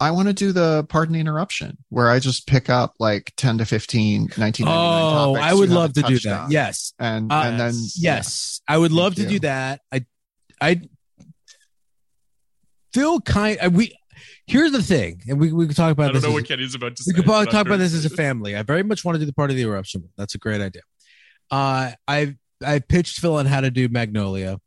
[0.00, 3.58] I want to do the pardon the interruption where I just pick up like 10
[3.58, 6.40] to 15 1999 Oh, topics I would love to do that.
[6.44, 6.50] on.
[6.50, 6.94] Yes.
[6.98, 8.60] And Uh, and then Yes.
[8.66, 9.82] I would love to Thank do that.
[9.92, 10.04] I
[10.60, 10.80] I
[12.92, 13.94] feel kind I, we
[14.50, 16.24] here's the thing, and we, we can talk about this.
[16.24, 17.10] as- Kenny's about to say.
[17.10, 18.56] we could probably talk about this as a family.
[18.56, 20.08] I very much want to do the pardon the interruption.
[20.16, 20.82] That's a great idea.
[21.50, 24.58] Uh, I I pitched Phil on how to do Magnolia,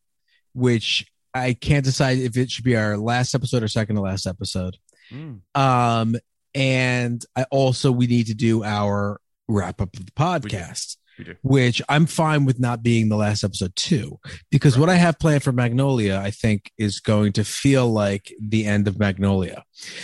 [0.54, 4.26] which I can't decide if it should be our last episode or second to last
[4.26, 4.78] episode.
[5.12, 5.41] Mm.
[5.56, 6.15] Um,
[6.56, 10.98] and I also we need to do our wrap up of the podcast.
[11.41, 14.19] Which I'm fine with not being the last episode too,
[14.52, 18.65] because what I have planned for Magnolia, I think, is going to feel like the
[18.65, 19.63] end of Magnolia.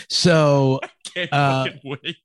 [0.10, 2.18] So I Can't Uh, wait.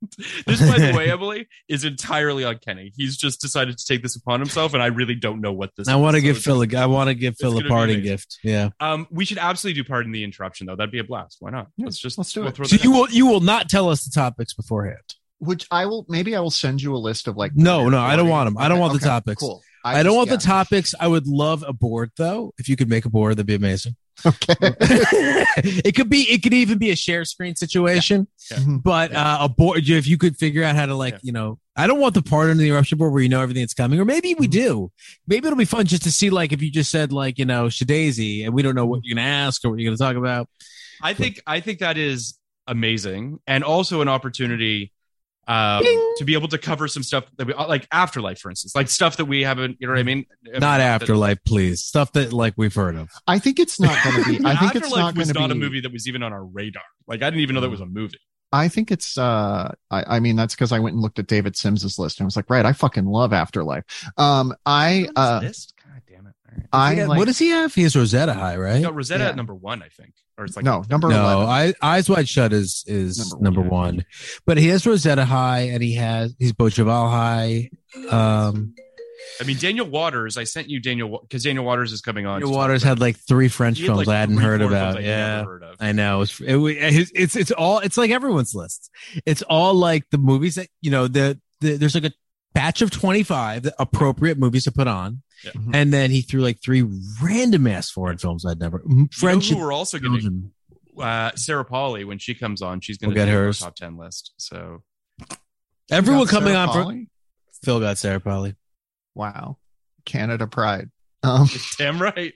[0.47, 2.93] This, by the way, Emily, is entirely on Kenny.
[2.97, 5.89] He's just decided to take this upon himself, and I really don't know what this.
[5.89, 6.63] I want to give Phil.
[6.63, 8.39] A, I want to give Phil a parting gift.
[8.43, 8.71] Yeah.
[8.81, 10.77] Um, we should absolutely do pardon the interruption, though.
[10.77, 11.39] That'd be a blast.
[11.41, 11.69] Why not?
[11.77, 12.57] Yeah, let's just let's do we'll it.
[12.57, 15.15] throw So you will you will not tell us the topics beforehand.
[15.39, 18.17] Which I will maybe I will send you a list of like No, no, I
[18.17, 19.41] don't want them I don't Okay, want the okay, topics.
[19.43, 19.63] Cool.
[19.85, 20.37] I, don't just- want yeah.
[20.37, 20.95] the topics.
[20.99, 22.53] I would love a board though.
[22.59, 23.97] If you could make a board, that'd be amazing.
[24.25, 24.55] Okay.
[24.61, 26.23] it could be.
[26.23, 28.27] It could even be a share screen situation.
[28.51, 28.59] Yeah.
[28.59, 28.83] Mhm.
[28.83, 29.87] But uh, a board.
[29.89, 31.19] If you could figure out how to like, Yeah.
[31.25, 33.75] you know, I don't want the pardon the interruption board where you know everything that's
[33.75, 34.41] coming, or maybe Mm-hmm.
[34.41, 34.91] we do.
[35.27, 37.67] Maybe it'll be fun just to see like if you just said like you know
[37.67, 40.49] SHeDAISY and we don't know what you're gonna ask or what you're gonna talk about.
[41.03, 44.93] I think I think that is amazing, and also an opportunity
[45.47, 46.15] um, Ding.
[46.19, 49.17] to be able to cover some stuff that we like afterlife, for instance, like stuff
[49.19, 49.77] that we haven't.
[49.81, 50.27] You know what I mean?
[50.45, 51.83] Not That- afterlife, please.
[51.85, 53.11] Stuff that like we've heard of.
[53.27, 54.45] I think it's not going to be.
[54.47, 56.23] I think it's Afterlife not going was to be not a movie that was even
[56.23, 56.83] on our radar.
[57.07, 58.19] Like I didn't even know that was a movie.
[58.53, 61.57] I think it's uh I, I mean that's because I went and looked at David
[61.57, 63.85] Sims's list and I was like, right, I fucking love Afterlife.
[64.17, 65.75] Um I uh list?
[65.85, 66.35] God damn it!
[66.44, 66.44] All right.
[66.73, 67.75] I Yeah, like what does he have?
[67.75, 68.83] He has Rosetta High, right?
[68.83, 69.31] No, Rosetta Yeah.
[69.31, 71.47] at number one, I think, or it's like no number no, 11.
[71.47, 73.97] I, Eyes Wide Shut is is Number number, one.
[73.97, 74.05] one,
[74.47, 77.71] but he has Rosetta High and he has he's Beau Travail High.
[78.11, 78.75] Um,
[79.41, 80.37] I mean, Daniel Waters.
[80.37, 82.41] I sent you Daniel because Daniel Waters is coming on.
[82.41, 84.97] Daniel Waters had like three French films like, I hadn't heard four about.
[84.99, 85.65] I Yeah, heard.
[85.81, 86.21] I know.
[86.23, 88.91] It's, it, it's it's it's all it's like everyone's list.
[89.25, 92.13] It's all like the movies that you know the, the there's like a
[92.55, 95.23] batch of 25 appropriate movies to put on.
[95.45, 95.53] Yeah.
[95.53, 95.71] Mhm.
[95.75, 96.83] And then he threw like three
[97.23, 99.49] random ass foreign films I'd never French.
[99.49, 102.81] You know who we're also going to uh, Sarah Polley when she comes on.
[102.81, 103.59] She's going We'll to get do our hers.
[103.61, 104.33] top ten list.
[104.37, 104.83] So
[105.91, 108.55] Everyone coming Sarah on for Phil got Sarah Polley.
[109.15, 109.59] Wow.
[110.05, 110.91] Canada Pride.
[111.23, 112.33] Um damn right.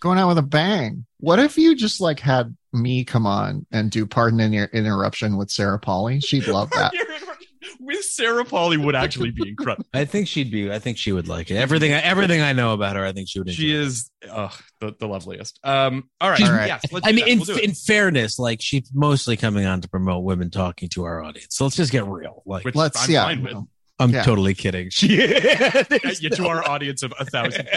[0.00, 1.04] going out with a bang.
[1.20, 5.50] What if you just like had me come on and do pardon an interruption with
[5.50, 6.20] Sarah Polley?
[6.20, 6.92] She'd love that.
[7.80, 9.86] With Sarah Polley would actually be incredible.
[9.94, 10.70] I think she'd be.
[10.72, 11.56] I think she would like it.
[11.56, 11.92] Everything.
[11.92, 13.50] Everything I know about her, I think she would.
[13.50, 13.86] She enjoy.
[13.86, 14.48] is uh,
[14.80, 15.58] the, the loveliest.
[15.64, 16.42] Um, All right.
[16.42, 16.66] All right.
[16.68, 20.24] Yes, let's I mean, in, We'll in fairness, like she's mostly coming on to promote
[20.24, 21.56] women talking to our audience.
[21.56, 22.42] So let's just get real.
[22.46, 23.24] Like, Which Let's I'm yeah.
[23.24, 23.56] fine with.
[24.00, 24.22] I'm yeah.
[24.22, 24.90] totally kidding.
[24.90, 27.68] She Get to our audience of a thousand.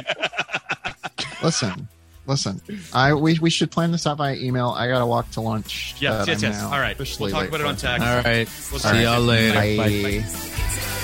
[1.43, 1.87] Listen.
[2.27, 2.61] Listen.
[2.93, 4.69] I we, we should plan this out by email.
[4.69, 5.95] I gotta walk to lunch.
[5.99, 6.61] Yes, that yes, I'm yes.
[6.61, 6.97] now All right.
[6.97, 7.81] We'll talk late about it on for.
[7.81, 8.07] text.
[8.07, 8.49] All right.
[8.71, 9.53] We'll See y'all later.
[9.55, 9.77] Bye.
[9.77, 10.23] Bye.
[10.23, 10.97] Podcast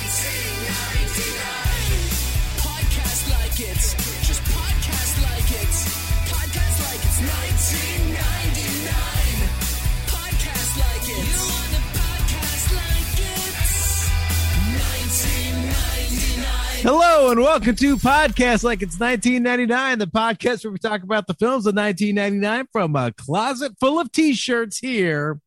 [17.28, 21.34] Hello and welcome to Podcast Like It's 1999, the podcast where we talk about the
[21.34, 25.42] films of 1999 from a closet full of t-shirts here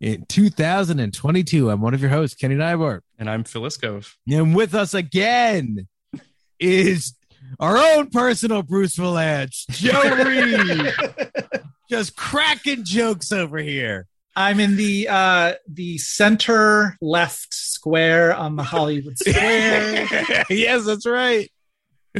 [0.00, 1.70] in 2022.
[1.70, 3.02] I'm one of your hosts, Kenny Neibart.
[3.20, 4.16] And I'm Phyllis Gove.
[4.28, 5.86] And with us again
[6.58, 7.14] is
[7.60, 10.92] our own personal Bruce Vilanch, Joe Reed.
[11.88, 14.08] Just cracking jokes over here.
[14.36, 20.44] I'm in the uh the center left square on the Hollywood Square.
[20.50, 21.50] yes, that's right.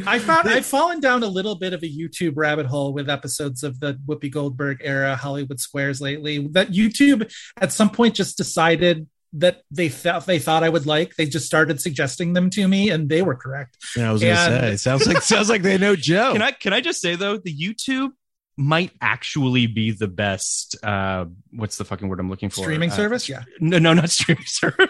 [0.07, 3.62] I found I've fallen down a little bit of a YouTube rabbit hole with episodes
[3.62, 6.46] of the Whoopi Goldberg era Hollywood Squares lately.
[6.48, 11.16] That YouTube at some point just decided that they thought they thought I would like.
[11.16, 13.76] They just started suggesting them to me, and they were correct.
[13.96, 16.33] Yeah, I was gonna say, sounds like sounds like they know Joe.
[16.33, 18.11] Can I can I just say though, the YouTube
[18.59, 22.62] might actually be the best uh what's the fucking word I'm looking for?
[22.62, 23.42] Streaming Uh, service, yeah.
[23.61, 24.88] No, no, not streaming service.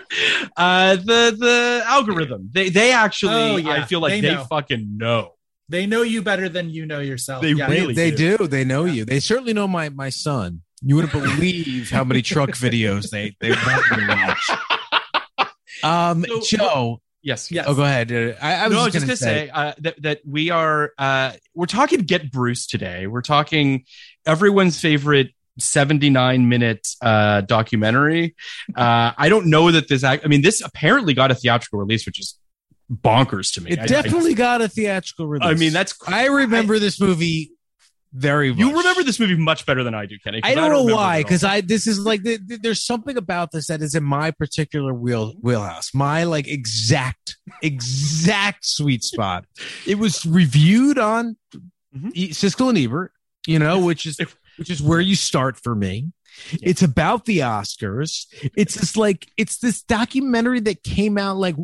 [0.57, 2.51] Uh the the algorithm.
[2.53, 3.71] They they actually Oh, yeah.
[3.73, 4.45] I feel like They they, know.
[4.45, 5.33] fucking know.
[5.69, 7.43] They know you better than you know yourself.
[7.43, 7.67] They yeah.
[7.69, 8.39] really they do.
[8.39, 8.47] do.
[8.47, 9.05] They know you.
[9.05, 10.63] They certainly know my my son.
[10.83, 14.51] You wouldn't believe how many truck videos they they want me to watch.
[15.83, 17.01] Um, So- Joe.
[17.27, 17.51] Yes.
[17.51, 17.65] Yes.
[17.67, 18.13] Oh, go ahead.
[18.41, 21.33] I, I was no, just just gonna, gonna say, uh, that that we are uh,
[21.55, 23.09] we're talking Get Bruce today.
[23.09, 23.85] We're talking
[24.25, 28.37] everyone's favorite 79 minute uh, documentary.
[28.77, 30.05] Uh, I don't know that this.
[30.05, 32.39] Act- I mean, this apparently got a theatrical release, which is
[32.89, 33.73] bonkers to me.
[33.73, 35.49] It I- I- definitely got a theatrical release.
[35.49, 35.99] I, mean, that's.
[36.07, 37.51] I remember this movie
[38.17, 38.51] very.
[38.51, 38.59] Much.
[38.59, 40.41] You remember this movie much better than I do, Kenny.
[40.43, 41.45] I don't, know remember it why, because.
[41.45, 44.95] I this is like th- th- there's something about this that is in my particular
[44.95, 49.45] wheel wheelhouse, my like exact exact sweet spot.
[49.87, 51.37] It was reviewed on
[51.97, 52.11] Mhm.
[52.15, 53.13] E- Siskel and Ebert,
[53.47, 54.19] you know, which is
[54.57, 56.13] which is where you start for me.
[56.63, 58.27] It's about the Oscars.
[58.57, 61.57] It's just like it's this documentary that came out like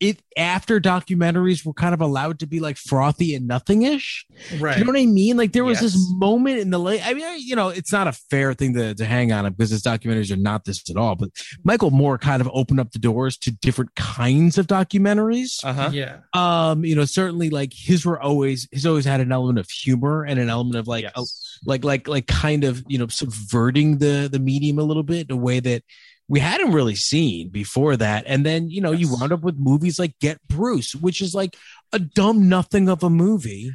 [0.00, 4.24] it after documentaries were kind of allowed to be like frothy and nothingish.
[4.58, 4.76] Right.
[4.76, 5.36] You know what I mean?
[5.36, 5.92] Like there was Yes.
[5.94, 7.06] this moment in the late.
[7.06, 9.82] I mean, you know, it's not a fair thing to, to hang on because his
[9.82, 11.14] documentaries are not this at all.
[11.14, 11.30] But
[11.64, 15.64] Michael Moore kind of opened up the doors to different kinds of documentaries.
[15.64, 15.90] Uh huh.
[15.92, 16.18] Yeah.
[16.34, 20.24] Um, you know, certainly like his were always his always had an element of humor
[20.24, 21.12] and an element of like Yes.
[21.16, 21.22] a-
[21.64, 25.32] like like like kind of you know subverting the the medium a little bit in
[25.32, 25.82] a way that
[26.28, 29.98] we hadn't really seen before that and then you know you wound up with movies
[29.98, 31.56] like get bruce which is like
[31.92, 33.70] a dumb nothing of a movie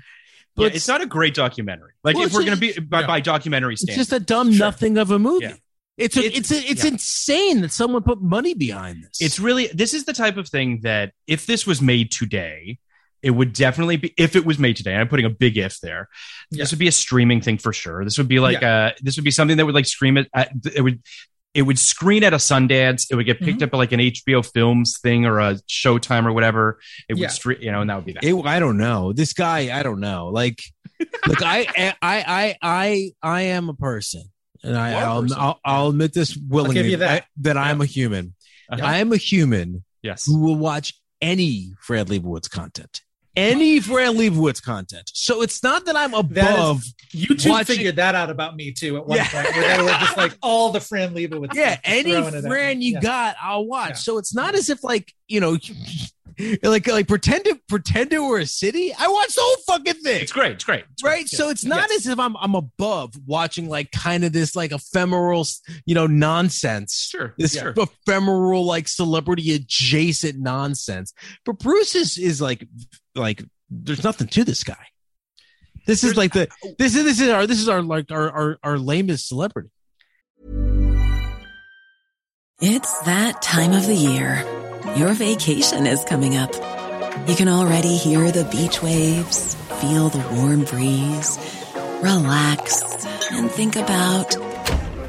[0.56, 1.92] But yeah, it's not a great documentary.
[2.04, 3.08] Like Well, if we're going to be by, no.
[3.08, 4.66] by documentary it's just a dumb Sure.
[4.66, 5.54] nothing of a movie Yeah.
[5.98, 6.92] it's a, It's- it's a, it's yeah.
[6.92, 10.80] insane that someone put money behind this it's really this is the type of thing
[10.82, 12.80] that if this was made today
[13.24, 16.08] it would definitely be if it was made today i'm putting a big if there
[16.52, 16.64] Yeah.
[16.64, 19.26] this would be a streaming thing for sure this would be like uh this would
[19.26, 21.02] be something that would like stream it at, it would
[21.58, 23.08] it would screen at a Sundance.
[23.12, 23.46] It would get Mm-hmm.
[23.46, 26.80] picked up at like an HBO Films thing or a Showtime or whatever.
[27.10, 27.28] It would Yeah.
[27.30, 28.24] stream, you know, and that would be that.
[28.24, 29.12] It, I don't know.
[29.12, 30.28] This guy, I don't know.
[30.28, 30.62] Like,
[31.28, 31.68] look, I,
[32.02, 34.24] I, I, I, I am a person,
[34.64, 35.38] and I, You are a I'll, person.
[35.40, 37.24] I'll, I'll admit this willingly you that.
[37.24, 38.36] I- that I'm a human.
[38.70, 38.86] Uh-huh.
[38.86, 40.26] I am a human yes.
[40.26, 43.02] who will watch any Fran Lebowitz content,
[43.38, 45.10] any Fran Lebowitz content.
[45.14, 46.84] So it's not that I'm That above.
[47.14, 49.30] YouTube Watching- figured that out about me too at one Yeah.
[49.30, 51.54] point, where they were just like all the Fran Lebowitz.
[51.54, 53.00] yeah, any throwing it at friend you Yeah.
[53.02, 53.90] got, I'll watch.
[53.90, 53.96] Yeah.
[53.96, 55.58] So it's not as if like you know.
[56.62, 58.94] Like, like pretend it, pretend it were a city.
[58.94, 60.22] I watched the whole fucking thing.
[60.22, 60.52] It's great.
[60.52, 60.84] It's great.
[60.92, 61.12] It's great.
[61.12, 62.02] right so it's not Yes.
[62.06, 65.48] as if i'm i'm above watching like kind of this like ephemeral
[65.88, 67.34] you know nonsense Sure.
[67.40, 67.74] this Sure.
[67.76, 71.12] ephemeral like celebrity adjacent nonsense
[71.44, 72.68] but bruce is is like
[73.18, 74.76] like there's nothing to this guy
[75.86, 76.76] this is There's- like the oh.
[76.78, 79.70] this is this is our this is our like our our, our lamest celebrity
[82.60, 84.44] It's that time of the year.
[84.96, 86.52] Your vacation is coming up.
[87.30, 91.38] You can already hear the beach waves, feel the warm breeze,
[92.02, 92.82] relax,
[93.32, 94.36] and think about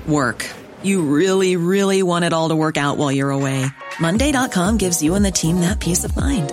[0.06, 0.46] work.
[0.82, 3.64] You really, really want it all to work out while you're away.
[3.98, 6.52] Monday.com gives you and the team that peace of mind.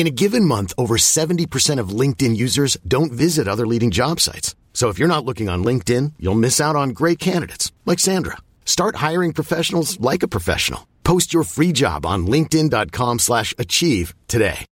[0.00, 4.54] In a given month, over 70% of LinkedIn users don't visit other leading job sites.
[4.72, 8.38] So if you're not looking on LinkedIn, you'll miss out on great candidates like Sandra.
[8.64, 10.86] Start hiring professionals like a professional.
[11.04, 14.64] Post your free job on linkedin.com slash achieve today.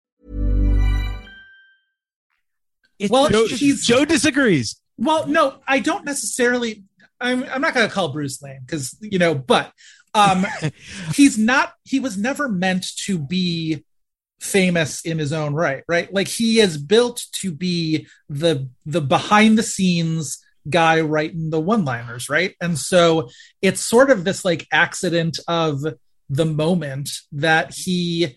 [3.11, 6.85] Well, joe, he's- joe disagrees Well, no, I don't necessarily.
[7.21, 9.73] I'm, I'm not going to call Bruce lame because you know, but
[10.15, 10.47] um,
[11.15, 11.73] he's not.
[11.83, 13.85] He was never meant to be
[14.41, 16.13] famous in his own right, right?
[16.13, 21.85] Like he is built to be the the behind the scenes guy writing the one
[21.85, 22.55] liners, right?
[22.61, 23.29] And so
[23.63, 25.83] it's sort of this like accident of
[26.29, 28.37] the moment that he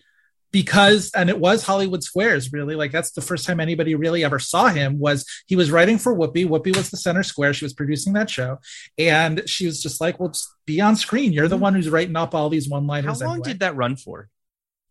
[0.52, 4.38] because and it was Hollywood Squares really like that's the first time anybody really ever
[4.38, 7.72] saw him was he was writing for Whoopi Whoopi was the center square she was
[7.72, 8.58] producing that show
[8.98, 11.62] and she was just like well just be on screen you're the mm-hmm.
[11.62, 14.28] one who's writing up all these one liners How long did that run for?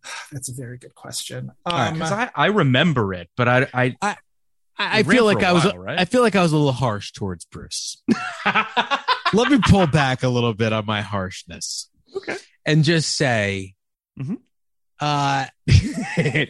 [0.31, 4.15] that's a very good question um, Because I, I remember it, but I, I I,
[4.77, 5.99] I feel like I was while, right?
[5.99, 8.01] I feel like I was a little harsh towards Bruce.
[9.33, 11.89] Let me pull back a little bit on my harshness.
[12.15, 12.37] Okay.
[12.65, 13.75] And just say
[14.19, 14.37] Mhm.
[15.01, 16.47] uh I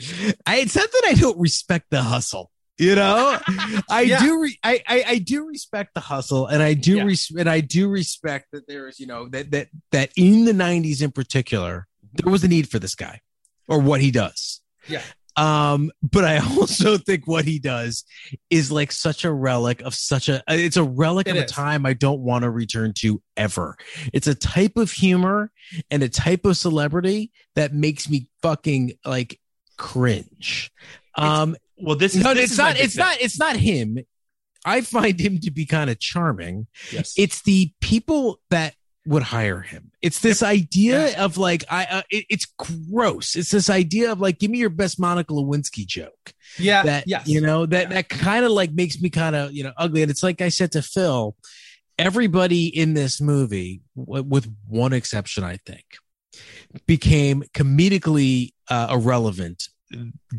[0.47, 2.51] it's not that I don't respect the hustle.
[2.77, 3.37] You know,
[3.89, 4.19] I Yeah.
[4.19, 4.41] do.
[4.41, 7.03] Re- I, I I do respect the hustle, and I do Yeah.
[7.03, 10.53] res- and I do respect that there is, you know, that that that in the
[10.53, 13.19] '90s in particular, there was a need for this guy
[13.69, 14.61] or what he does.
[14.87, 15.01] Yeah.
[15.35, 18.03] Um, but I also think what he does
[18.49, 21.85] is like such a relic of such a it's a relic It of a time
[21.85, 23.77] I don't want to return to ever.
[24.11, 25.51] It's a type of humor
[25.89, 29.39] and a type of celebrity that makes me fucking like
[29.77, 30.71] cringe.
[31.15, 33.05] Um well, this is no, this it's is not it's thing.
[33.05, 33.99] not it's not him.
[34.65, 36.67] I find him to be kind of charming.
[36.91, 37.13] Yes.
[37.17, 38.73] It's the people that
[39.09, 39.91] would hire him.
[40.01, 43.35] It's this idea of like I uh, it, it's gross.
[43.35, 47.27] It's this idea of like give me your best Monica Lewinsky joke yeah that yes
[47.27, 47.89] you know that Yeah.
[47.95, 50.49] that kind of like makes me kind of you know ugly and it's like i
[50.49, 51.35] said to phil
[51.99, 55.85] everybody in this movie w- with one exception i think
[56.87, 59.67] became comedically uh, irrelevant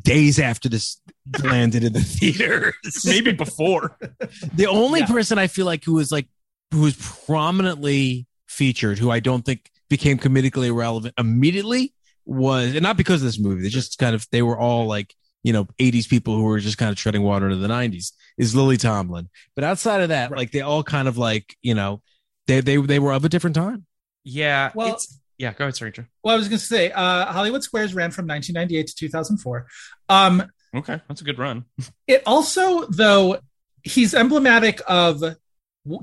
[0.02, 1.00] days after this
[1.44, 2.74] landed in the theaters.
[3.04, 3.96] Maybe before.
[4.54, 5.06] The only Yeah.
[5.06, 6.26] person I feel like who was like
[6.72, 6.96] who was
[7.26, 11.94] prominently featured, who I don't think became comedically irrelevant immediately,
[12.24, 13.62] was and not because of this movie.
[13.62, 16.78] They just kind of they were all like you know 80s people who were just
[16.78, 18.12] kind of treading water into the 90s.
[18.36, 22.02] Is Lily Tomlin, but outside of that, like they all kind of like you know
[22.46, 23.86] they they they were of a different time.
[24.24, 24.70] Yeah.
[24.74, 25.54] Well- it's, yeah.
[25.54, 25.92] Go ahead, sorry.
[25.92, 26.04] Joe.
[26.22, 29.66] Well, I was going to say, uh, Hollywood Squares ran from 1998 to 2004.
[30.10, 31.64] Um, Okay, that's a good run.
[32.06, 33.38] it also, though,
[33.82, 35.22] he's emblematic of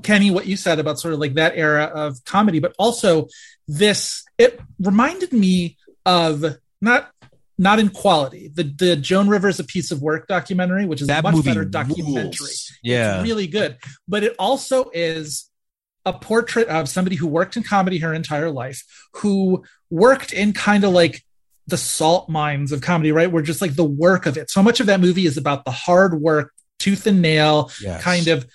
[0.02, 3.28] Kenny, what you said about sort of like that era of comedy, but also
[3.66, 4.24] this.
[4.36, 6.44] It reminded me of
[6.80, 7.10] not
[7.60, 11.24] not in quality the the Joan Rivers a piece of work documentary, which is That
[11.24, 12.22] a much better documentary.
[12.22, 12.72] rules.
[12.82, 13.16] Yeah.
[13.20, 15.48] It's really good, but it also is
[16.04, 18.82] a portrait of somebody who worked in comedy her entire life,
[19.14, 21.22] who worked in kind of like
[21.66, 23.30] the salt mines of comedy, right?
[23.30, 24.50] Where just like the work of it.
[24.50, 28.02] So much of that movie is about the hard work, tooth and nail, Yes.
[28.02, 28.46] kind of,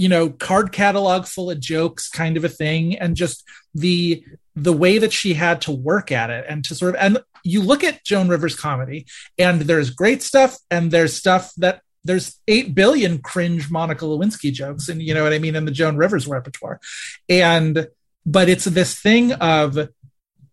[0.00, 2.96] you know, card catalog full of jokes kind of a thing.
[2.96, 3.44] And just
[3.74, 4.24] the
[4.56, 7.60] the way that she had to work at it and to sort of and you
[7.60, 9.04] look at Joan Rivers comedy
[9.38, 14.88] and there's great stuff and there's stuff that there's 8 billion cringe Monica Lewinsky jokes
[14.88, 16.80] and you know what I mean in the Joan Rivers repertoire.
[17.28, 17.86] And
[18.24, 19.76] but it's this thing of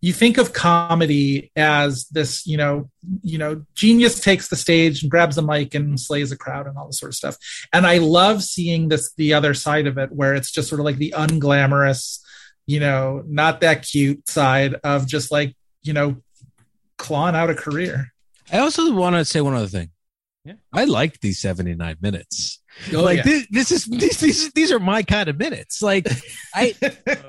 [0.00, 2.88] you think of comedy as this, you know,
[3.22, 6.76] you know, genius takes the stage and grabs a mic and slays a crowd and
[6.76, 7.36] all this sort of stuff.
[7.72, 10.84] And I love seeing this the other side of it where it's just sort of
[10.84, 12.20] like the unglamorous,
[12.66, 16.22] you know, not that cute side of just like, you know,
[16.96, 18.12] clawing out a career.
[18.52, 19.90] I also want to say one other thing.
[20.44, 20.54] Yeah.
[20.72, 22.60] I liked these 79 minutes.
[22.92, 23.22] Oh, like yeah.
[23.22, 25.82] this, this is these, these these are my kind of minutes.
[25.82, 26.06] Like
[26.54, 26.72] I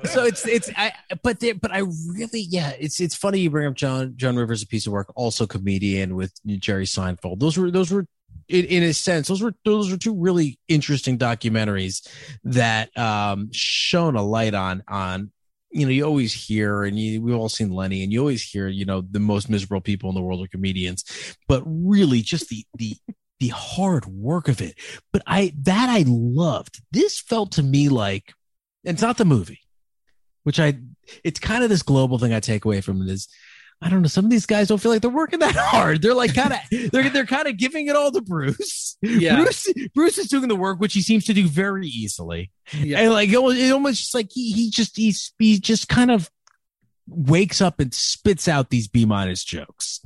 [0.04, 0.92] so it's it's I
[1.22, 4.62] but they, but I really yeah it's it's funny you bring up Joan Joan Rivers
[4.62, 7.40] a piece of work also comedian with Jerry Seinfeld.
[7.40, 8.06] Those were those were
[8.48, 12.06] in, in a sense those were those were two really interesting documentaries
[12.44, 15.30] that um shone a light on on
[15.70, 18.68] you know you always hear and you, we've all seen Lenny and you always hear
[18.68, 21.04] you know the most miserable people in the world are comedians
[21.46, 22.96] but really just the the
[23.40, 24.74] the hard work of it.
[25.12, 26.80] But i that i loved.
[26.92, 28.32] This felt to me like
[28.84, 29.60] it's not the movie
[30.42, 30.74] which i
[31.24, 33.28] it's kind of this global thing i take away from it is
[33.82, 36.02] i don't know some of these guys don't feel like they're working that hard.
[36.02, 36.58] They're like kind of
[36.92, 38.96] they're, they're kind of giving it all to bruce.
[39.02, 39.36] Yeah.
[39.36, 42.50] bruce bruce is doing the work which he seems to do very easily.
[42.74, 43.00] Yeah.
[43.00, 46.10] and like it almost, it almost just like he he just he's he just kind
[46.10, 46.30] of
[47.06, 50.00] wakes up and spits out these B minus jokes,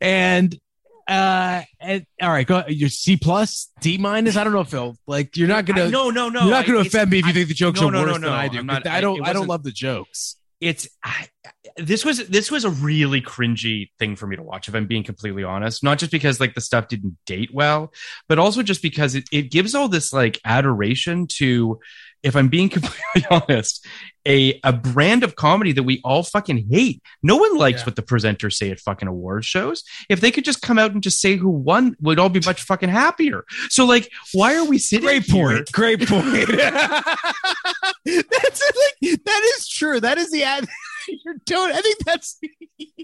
[0.00, 0.58] and
[1.06, 4.36] uh, and all right, go your C plus D minus.
[4.36, 4.96] I don't know, Phil.
[5.06, 6.42] Like you're not gonna I- no, no, no.
[6.42, 8.06] you're not gonna I- offend me if you think the jokes no, are no, worse
[8.08, 8.32] no, than no.
[8.32, 8.62] I do.
[8.62, 10.36] Not- I don't I don't love the jokes.
[10.60, 11.28] it's I,
[11.76, 15.02] this was this was a really cringy thing for me to watch if i'm being
[15.02, 17.92] completely honest not just because like the stuff didn't date well
[18.28, 21.80] but also just because it, it gives all this like adoration to
[22.24, 23.86] if i'm being completely honest
[24.26, 27.86] a a brand of comedy that we all fucking hate no one likes Yeah.
[27.86, 31.02] what the presenters say at fucking award shows if they could just come out and
[31.02, 34.78] just say who won we'd all be much fucking happier so like why are we
[34.78, 35.72] sitting Great here- point.
[35.72, 36.48] Great point.
[38.06, 38.72] that's
[39.02, 40.00] like that is true.
[40.00, 40.66] That is the ad.
[41.08, 41.72] You're doing.
[41.72, 42.38] I think that's.
[42.78, 43.02] You're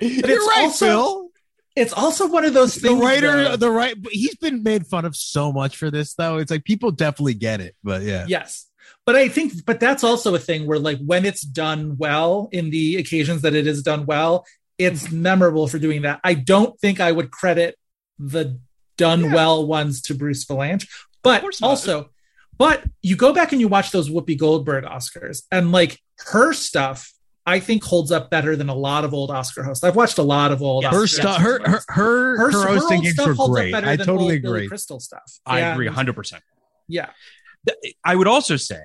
[0.00, 1.28] it's right, also- Phil.
[1.74, 2.98] It's also one of those things.
[2.98, 6.38] the writer, though- the right, he's been made fun of so much for this, though.
[6.38, 8.68] It's like people definitely get it, but yeah, Yes.
[9.04, 12.70] But I think, but that's also a thing where, like, when it's done well, in
[12.70, 14.44] the occasions that it is done well,
[14.78, 16.20] it's memorable for doing that.
[16.22, 17.76] I don't think I would credit
[18.18, 18.60] the
[18.96, 20.88] done well ones to Bruce Vilanch,
[21.22, 22.10] but also,
[22.58, 27.12] but you go back and you watch those Whoopi Goldberg Oscars, and like her stuff,
[27.44, 29.82] I think holds up better than a lot of old Oscar hosts.
[29.82, 30.92] I've watched a lot of old Yes.
[30.94, 33.72] her Oscar stuff, her her her, her, her hosting gigs were holds up great.
[33.72, 34.68] better I than totally old Billy.
[34.68, 35.40] Crystal stuff.
[35.44, 36.40] i And- agree 100%
[36.88, 37.10] Yeah.
[38.04, 38.82] I would also say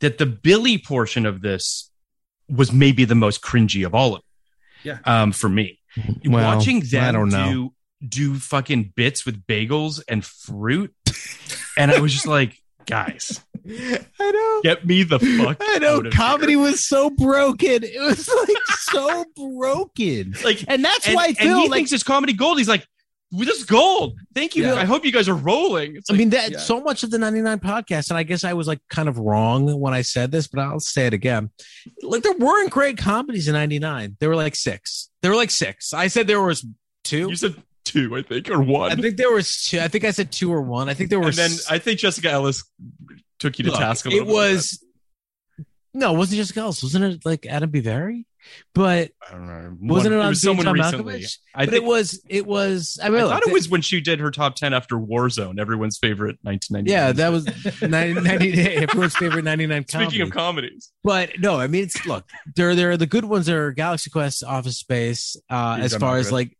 [0.00, 1.90] that the Billy portion of this
[2.48, 4.98] was maybe the most cringy of all of them.
[5.04, 5.22] Yeah.
[5.22, 5.80] Um, for me,
[6.24, 7.52] Well, watching them I don't know.
[7.52, 7.74] do
[8.08, 10.94] do fucking bits with bagels and fruit,
[11.76, 12.56] and I was just like,
[12.86, 13.40] guys,
[14.20, 14.60] I know.
[14.62, 15.58] get me the fuck.
[15.60, 16.60] I know comedy here.
[16.60, 17.84] was so broken.
[17.84, 20.34] It was like so broken.
[20.44, 22.58] like, And that's and, why he like thinks it's comedy gold.
[22.58, 22.86] He's like,
[23.30, 24.18] this is gold.
[24.34, 24.64] Thank you.
[24.64, 24.74] Yeah.
[24.74, 25.96] I hope you guys are rolling.
[25.96, 26.58] It's I mean that yeah.
[26.58, 29.78] so much of the 99 podcast, and I guess I was like kind of wrong
[29.78, 31.50] when I said this, but I'll say it again.
[32.02, 34.16] Like there weren't great comedies in 99.
[34.18, 35.10] There were like six.
[35.20, 35.92] There were like six.
[35.92, 36.64] I said there was
[37.04, 37.28] two.
[37.28, 37.54] you said
[37.84, 38.92] two, I think, or one.
[38.92, 39.80] I think there was two.
[39.80, 40.88] I think I said two or one.
[40.88, 42.64] I think there were and then I think Jessica Ellis
[43.38, 44.06] took you to Look, task.
[44.06, 44.26] A it bit.
[44.26, 44.84] was
[45.94, 46.82] no, it wasn't Jessica Ellis.
[46.82, 48.24] Wasn't it like Adam Bivary?
[48.74, 49.76] but I don't know.
[49.94, 51.20] wasn't One- it on was someone John recently?
[51.20, 51.38] Malkovich?
[51.54, 52.22] I but think it was.
[52.28, 52.98] It was.
[53.02, 55.98] I I thought look, it was when she did her top ten after Warzone, everyone's
[55.98, 56.90] favorite 1990.
[56.90, 57.46] Yeah, that was
[57.82, 60.20] 90, 90 everyone's favorite 99 Speaking comedy.
[60.22, 62.24] of comedies, But no, I mean, it's look,
[62.54, 66.16] there, there are the good ones are Galaxy Quest, Office Space, uh, Yeah, as far
[66.16, 66.32] as Malkovich.
[66.32, 66.57] like,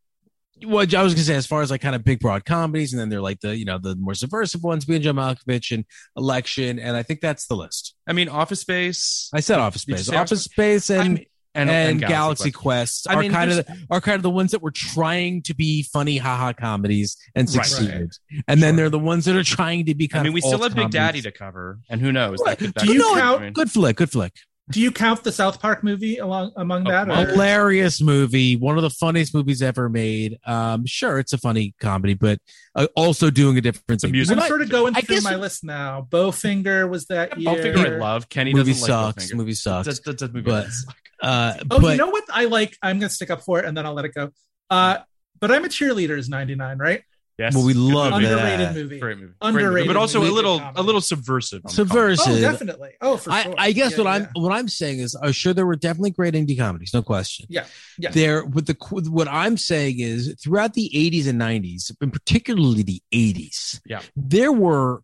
[0.65, 3.01] what I was gonna say, as far as like kind of big broad comedies, and
[3.01, 5.85] then they're like the you know the more subversive ones, being John Malkovich and
[6.17, 7.95] Election, and I think that's the list.
[8.07, 9.31] I mean, Office Space.
[9.33, 13.21] I said Office Space, Office Space, and I mean, and, and, Galaxy, Quest, I are
[13.21, 16.19] mean, kind of there's- are kind of the ones that were trying to be funny
[16.19, 17.67] haha comedies and Right.
[17.67, 18.13] succeeded,
[18.47, 20.41] and then they're the ones that are trying to be I kind mean, of we
[20.41, 22.39] still have Big Daddy to cover, and who knows?
[22.45, 22.59] Right.
[22.59, 24.35] That could, that Do you I count- Good flick, good flick.
[24.71, 27.09] Do you count the South Park movie along among that?
[27.09, 31.39] my or- hilarious movie one of the funniest movies ever made um sure it's a
[31.39, 32.39] funny comedy but
[32.75, 34.37] uh, also doing a different thing music.
[34.37, 36.07] I'm When sort of going I through guess- my list now.
[36.11, 37.55] Bowfinger was that year.
[37.55, 38.29] Bowfinger I love.
[38.29, 39.37] Kenny movie doesn't like sucks Bowfinger.
[39.37, 40.43] movie sucks That's, that's a movie.
[40.43, 40.95] But- that sucks.
[41.23, 42.77] uh Oh, but you know what I like?
[42.83, 44.31] I'm gonna stick up for it and then I'll let it go.
[44.71, 44.99] Uh,
[45.41, 47.03] but I'm a cheerleader is 99, right?
[47.39, 48.27] Yes, well, we love movie.
[48.27, 48.75] Underrated that.
[48.75, 48.99] movie.
[48.99, 49.33] Great movie.
[49.41, 49.95] Underrated Great movie.
[49.95, 50.81] but also a little Comedy.
[50.81, 51.63] a little subversive.
[51.69, 52.35] Subversive.
[52.37, 52.91] Oh, definitely.
[53.01, 53.55] Oh, for I, sure.
[53.57, 54.13] I guess Yeah, what yeah.
[54.35, 57.47] I'm what I'm saying is, I'm sure there were definitely great indie comedies, no question.
[57.49, 57.67] Yeah,
[57.97, 58.11] yeah.
[58.11, 58.77] There, but the
[59.09, 64.01] what I'm saying is, throughout the 80s and 90s, and particularly the 80s, Yeah.
[64.17, 65.03] there were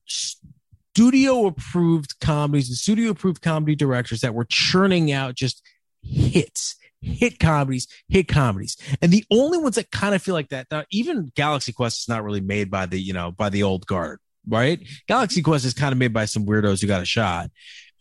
[0.94, 5.62] studio approved comedies and studio approved comedy directors that were churning out just
[6.02, 8.76] hits, hit comedies, hit comedies.
[9.00, 12.08] And the only ones that kind of feel like that, now even Galaxy Quest is
[12.08, 14.80] not really made by the, you know, by the old guard, right?
[15.06, 17.50] Galaxy Quest is kind of made by some weirdos who got a shot.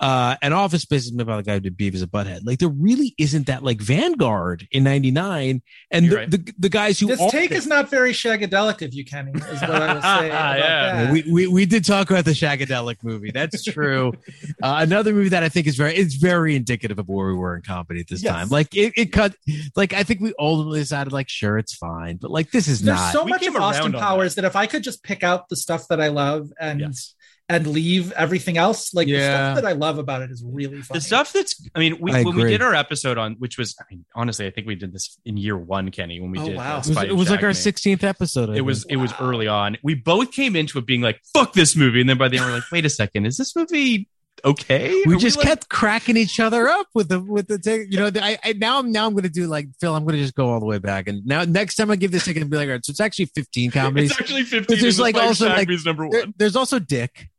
[0.04, 2.42] Uh, and Office Space is made by the guy who did Beavis a Butthead.
[2.44, 6.30] Like there really isn't that like Vanguard in '99, and the, right.
[6.30, 9.32] the the guys who This are take there- is not very shagadelic of you, Kenny,
[9.32, 10.28] is what I will say.
[10.30, 11.12] about Yeah.
[11.12, 13.32] we, we we did talk about the Shagadelic movie.
[13.32, 14.12] That's true.
[14.62, 17.56] uh, another movie that I think is very it's very indicative of where we were
[17.56, 18.34] in comedy at this Yes.
[18.34, 18.50] time.
[18.50, 19.36] Like it, it cut
[19.76, 22.98] like I think we ultimately decided like sure it's fine, but like this is There's
[23.00, 23.14] not.
[23.14, 24.44] so We much of Austin around on Powers that.
[24.46, 27.16] if I could just pick out the stuff that I love and Yes.
[27.54, 30.98] And leave everything else, like the stuff that I love about it is really funny.
[30.98, 33.76] The stuff that's, I mean, we, I when we did our episode on, which was,
[33.80, 36.46] I mean, honestly, I think we did this in year one, Kenny, when we Oh,
[36.46, 36.56] did.
[36.58, 36.78] wow.
[36.78, 38.50] uh, it was, it was like our 16th episode.
[38.50, 38.94] I It was, think.
[38.94, 39.78] it was early on.
[39.84, 42.46] We both came into it being like, "Fuck this movie," and then by the end
[42.46, 44.08] we're like, "Wait a second, is this movie
[44.46, 47.92] okay?" we Are just like- kept cracking each other up with the with the take.
[47.92, 49.96] You know, I, I now I'm now I'm going to do like Phil.
[49.96, 52.12] I'm going to just go all the way back, and now next time I give
[52.12, 54.12] this, I can be like, all right, so it's actually 15 comedies.
[54.12, 54.80] It's actually fifteen.
[54.80, 56.34] there's, like, also, Jack like, Me is number There- one.
[56.38, 57.30] there's also Dick.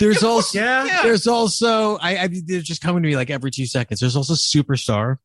[0.00, 1.02] There's also yeah.
[1.02, 4.00] There's also I, I they're just coming to me like every two seconds.
[4.00, 5.18] There's also Superstar.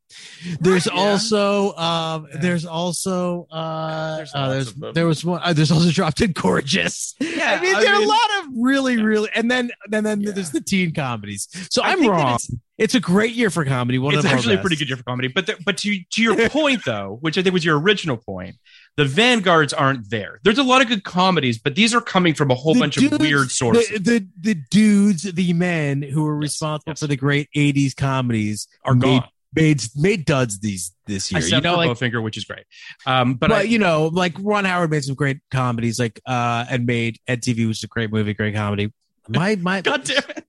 [0.60, 1.02] There's Right, yeah.
[1.02, 2.40] also um Yeah.
[2.42, 7.16] there's also uh There's uh, there's there was one uh, there's also Drop Dead Gorgeous.
[7.20, 10.22] Yeah, I mean I there are a lot of really really and then and then
[10.22, 10.32] Yeah.
[10.32, 11.48] there's the teen comedies.
[11.72, 12.36] So I I'm wrong.
[12.36, 14.00] it's- It's, a great year for comedy.
[14.00, 15.28] One it's of actually a pretty good year for comedy.
[15.30, 18.56] But the, but to to your point though, which I think was your original point,
[18.96, 20.40] the vanguards aren't there.
[20.44, 22.96] There's a lot of good comedies, but these are coming from a whole The bunch
[22.96, 23.90] dudes- of weird sources.
[23.90, 27.00] The, the the dudes, the men who were responsible yes.
[27.00, 29.30] for the great '80s comedies are made, gone.
[29.56, 31.40] made made duds these this year.
[31.40, 32.66] Except you know, for like Bowfinger, which is great.
[33.06, 36.66] Um, but but I, you know, like Ron Howard made some great comedies, like uh,
[36.70, 38.94] and made EDtv, which is a great movie, great comedy.
[39.28, 40.46] My my, God damn it.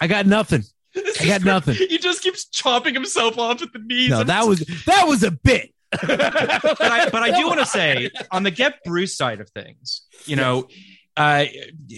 [0.00, 0.62] I got nothing.
[0.94, 1.74] This I got nothing.
[1.74, 4.10] He just keeps chopping himself off at the knees.
[4.10, 5.73] No, that was that was a bit.
[6.06, 10.02] but I but I do want to say on the Get Bruce side of things,
[10.26, 10.68] you know,
[11.16, 11.44] uh,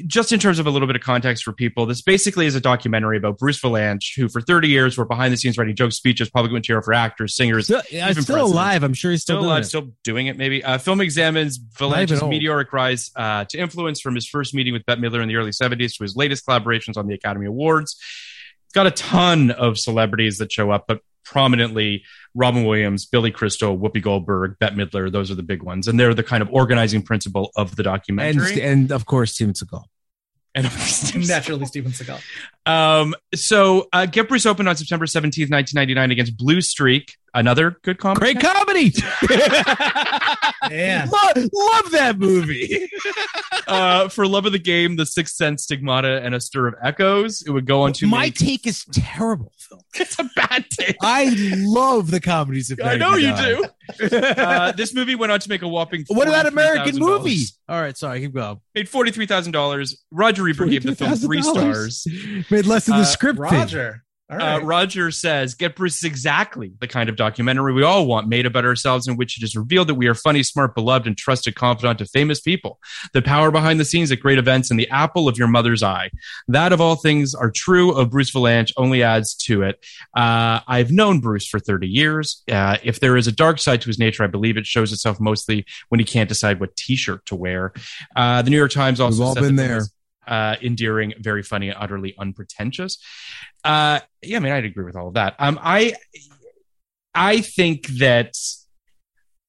[0.06, 2.60] just in terms of a little bit of context for people, this basically is a
[2.60, 6.28] documentary about Bruce Vilanch, who for 30 years were behind the scenes writing joke speeches,
[6.28, 8.52] public material for actors, singers, Still, yeah, even still presidents.
[8.52, 8.82] alive.
[8.82, 9.66] I'm sure he's still, still doing alive, it.
[9.66, 10.36] still doing it.
[10.36, 14.84] Maybe uh, film examines Vilanch's meteoric rise uh, to influence from his first meeting with
[14.84, 17.96] Bette Midler in the early 70s to his latest collaborations on the Academy Awards.
[18.66, 22.04] It's got a ton of celebrities that show up, but prominently
[22.34, 25.10] Robin Williams, Billy Crystal, Whoopi Goldberg, Bette Midler.
[25.10, 27.84] Those are the big ones, and they're the kind of organizing principle of the and
[27.84, 28.62] documentary.
[28.62, 29.82] and of course Steven Seagal.
[30.54, 30.64] And,
[31.28, 32.18] Naturally, Steven Seagal.
[32.64, 37.98] um, so uh, Get Bruce opened on September 17th, 1999 against Blue Streak, another good
[37.98, 38.20] comedy.
[38.34, 38.92] Great comedy.
[40.70, 41.06] Yeah.
[41.12, 42.90] love, love that movie.
[43.68, 47.42] uh, for Love of the Game, The Sixth Sense, Stigmata, and A Stir of Echoes.
[47.46, 49.84] It would go on to My make- take is terrible, Phil.
[49.94, 50.96] it's a bad take.
[51.02, 53.70] I love the comedies of I know you 99.
[54.10, 54.16] do.
[54.16, 56.04] uh, this movie went on to make a whopping.
[56.08, 56.98] What about American $43,000.
[57.00, 57.44] movie?
[57.68, 58.60] All right, sorry, keep going.
[58.74, 60.02] Made forty three thousand dollars.
[60.10, 62.06] Roger Ebert gave the film three stars.
[62.50, 63.42] Made less than the Uh, script fee.
[63.56, 64.02] Roger.
[64.28, 64.60] All Uh.
[64.60, 68.64] Roger says, Get Bruce is exactly the kind of documentary we all want made about
[68.64, 72.00] ourselves, in which it is revealed that we are funny, smart, beloved, and trusted confidant
[72.00, 72.80] to famous people.
[73.12, 76.10] The power behind the scenes at great events and the apple of your mother's eye.
[76.48, 79.84] That of all things are true of Bruce Vilanch only adds to it.
[80.16, 82.42] Uh, I've known Bruce for 30 years.
[82.50, 85.20] Uh, if there is a dark side to his nature, I believe it shows itself
[85.20, 87.72] mostly when he can't decide what t shirt to wear.
[88.16, 89.76] Uh, the New York Times also We've all said been there.
[89.76, 89.92] was,
[90.26, 92.98] uh, endearing, very funny, and utterly unpretentious.
[93.64, 95.34] Uh, yeah, I mean, I'd agree with all of that.
[95.38, 95.94] Um, I,
[97.14, 98.36] I think that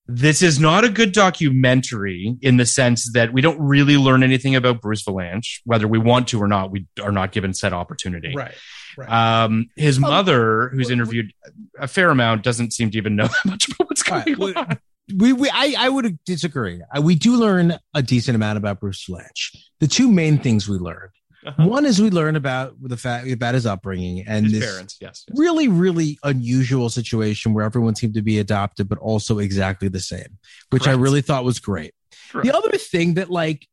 [0.08, 4.56] this is not a good documentary in the sense that we don't really learn anything
[4.56, 6.72] about Bruce Vilanch, whether we want to or not.
[6.72, 8.34] We are not given said opportunity.
[8.34, 8.56] Right.
[8.98, 9.44] Right.
[9.44, 11.32] Um, his mother, who's interviewed
[11.78, 14.80] a fair amount, doesn't seem to even know that much about what's going right, on.
[15.16, 16.82] We, we I, I would disagree.
[16.96, 19.56] Uh, We do learn a decent amount about Bruce Vilanch.
[19.80, 21.12] The two main things we learned.
[21.46, 21.68] Uh-huh.
[21.68, 25.24] One is we learn about the fact about his upbringing and His this parents, yes.
[25.30, 25.40] yes.
[25.40, 30.40] really, really unusual situation where everyone seemed to be adopted, but also exactly the same,
[30.72, 31.94] which I really thought was great.
[32.32, 32.46] Correct.
[32.46, 33.66] The other thing that like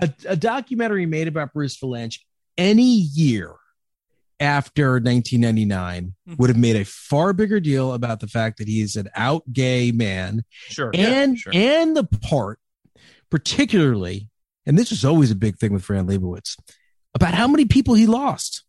[0.00, 2.20] a, a documentary made about Bruce Vilanch
[2.56, 3.52] any year
[4.42, 6.38] after 1999 Mhm.
[6.38, 9.92] would have made a far bigger deal about the fact that he's an out gay
[9.92, 10.90] man Sure.
[10.92, 11.52] and yeah, sure.
[11.54, 12.58] and the part
[13.30, 14.28] particularly
[14.66, 16.56] and this was always a big thing with Fran Lebowitz
[17.14, 18.64] about how many people he lost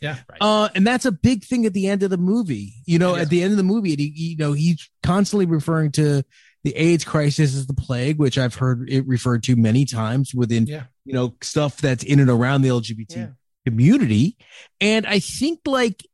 [0.00, 0.18] yeah.
[0.30, 0.38] Right.
[0.40, 2.74] uh, and that's a big thing at the end of the movie.
[2.86, 3.22] You know, is.
[3.22, 6.22] at the end of the movie, he, you know, he's constantly referring to
[6.62, 10.66] the AIDS crisis as the plague, which I've heard it referred to many times within,
[10.68, 10.84] Yeah.
[11.04, 13.26] you know, stuff that's in and around the LGBT Yeah.
[13.68, 14.36] Community.
[14.80, 16.06] And I think like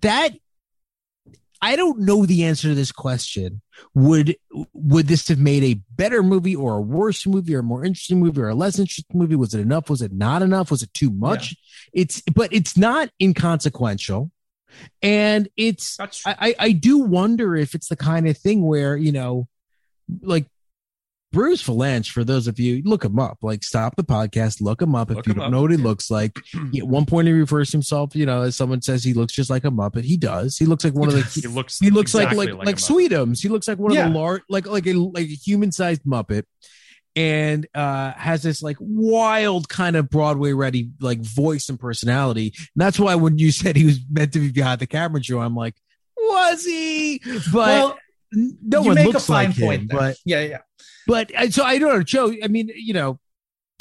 [0.00, 0.32] that,
[1.60, 3.62] I don't know the answer to this question.
[3.94, 4.36] Would
[4.72, 8.20] would this have made a better movie or a worse movie or a more interesting
[8.20, 9.36] movie or a less interesting movie?
[9.36, 9.88] Was it enough?
[9.88, 10.70] Was it not enough?
[10.70, 11.54] Was it too much?
[11.92, 14.30] It's but it's not inconsequential.
[15.02, 15.98] And it's.
[16.00, 19.46] I, I I do wonder if it's the kind of thing where, you know,
[20.20, 20.46] like
[21.32, 23.38] Bruce Vilanch, for those of you, look him up.
[23.42, 25.10] Like, stop the podcast, look him up.
[25.10, 25.50] If Look you don't up.
[25.50, 26.38] know what he looks like,
[26.72, 29.50] he, at one point he refers himself, you know, as someone says he looks just
[29.50, 30.04] like a Muppet.
[30.04, 30.56] He does.
[30.58, 33.08] He looks like one of the he looks he looks exactly like like like, Muppet.
[33.08, 33.40] Sweetums.
[33.42, 34.06] He looks like one Yeah.
[34.06, 36.44] of the large, like like a like a human sized Muppet,
[37.16, 42.48] and uh has this like wild kind of Broadway ready like voice and personality.
[42.56, 45.40] And that's why when you said he was meant to be behind the camera, Joe,
[45.40, 45.74] I'm like,
[46.18, 47.20] was he?
[47.52, 47.98] But well,
[48.32, 49.86] no you one make looks a fine like point him.
[49.88, 49.98] there.
[49.98, 50.58] But yeah, yeah.
[51.06, 52.32] but uh, so I don't know, Joe.
[52.42, 53.18] I mean, you know.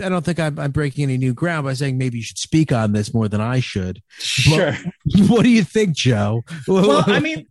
[0.02, 2.72] I don't think I'm, I'm breaking any new ground by saying maybe you should speak
[2.72, 4.02] on this more than I should.
[4.18, 4.76] Sure.
[5.28, 6.42] What do you think, Joe?
[6.68, 7.46] well, I mean,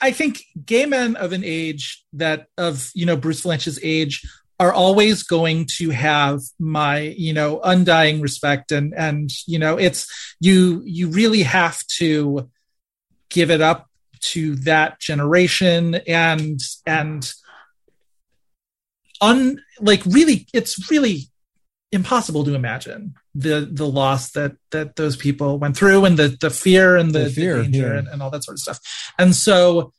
[0.00, 4.22] I think gay men of an age that of you know Bruce Vilanch's age
[4.58, 10.06] are always going to have my you know undying respect and and you know it's
[10.40, 12.48] you you really have to
[13.28, 13.86] give it up
[14.20, 17.32] to that generation and and
[19.20, 21.28] un like really it's really
[21.92, 26.50] impossible to imagine the the loss that that those people went through and the the
[26.50, 27.98] fear and the, The fear, the danger yeah.
[27.98, 28.80] and, and all that sort of stuff
[29.18, 29.92] and so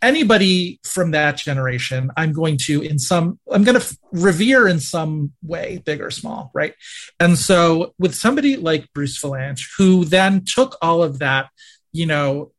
[0.00, 4.80] anybody from that generation i'm going to in some i'm going to f- revere in
[4.80, 6.74] some way big or small right
[7.18, 11.50] and so with somebody like bruce Vilanch who then took all of that
[11.92, 12.52] you know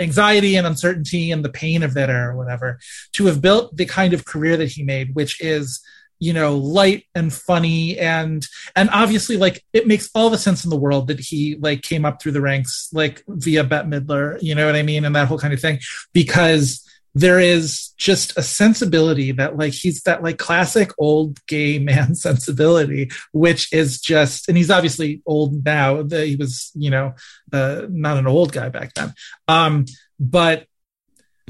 [0.00, 2.78] anxiety and uncertainty and the pain of that era or whatever
[3.12, 5.80] to have built the kind of career that he made which is
[6.20, 8.46] you know light and funny and
[8.76, 12.04] and obviously like it makes all the sense in the world that he like came
[12.04, 15.04] up through the ranks like via Bette Midler you know what I mean?
[15.04, 15.80] And that whole kind of thing
[16.12, 22.14] because there is just a sensibility that like he's that like classic old gay man
[22.26, 27.12] sensibility which is just and he's obviously old now the, he was you know
[27.52, 29.12] uh, not an old guy back then
[29.48, 29.84] um
[30.18, 30.66] but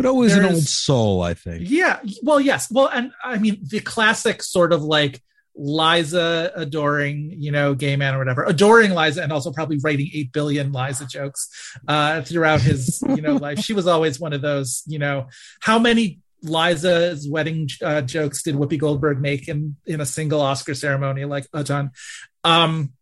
[0.01, 1.69] but always an old soul, I think.
[1.69, 2.01] yeah.
[2.23, 2.71] Well, yes.
[2.71, 5.21] Well, and I mean the classic sort of like
[5.63, 10.33] Liza adoring, you know, gay man or whatever, adoring Liza, and also probably writing eight
[10.33, 13.59] billion Liza jokes uh, throughout his, you know, life.
[13.59, 15.29] She was always one of those, you know,
[15.61, 20.75] how many Liza's wedding uh, jokes did Whoopi Goldberg make in in a single Oscar
[20.75, 21.27] ceremony?
[21.27, 21.91] Like a ton.
[22.43, 22.93] Um,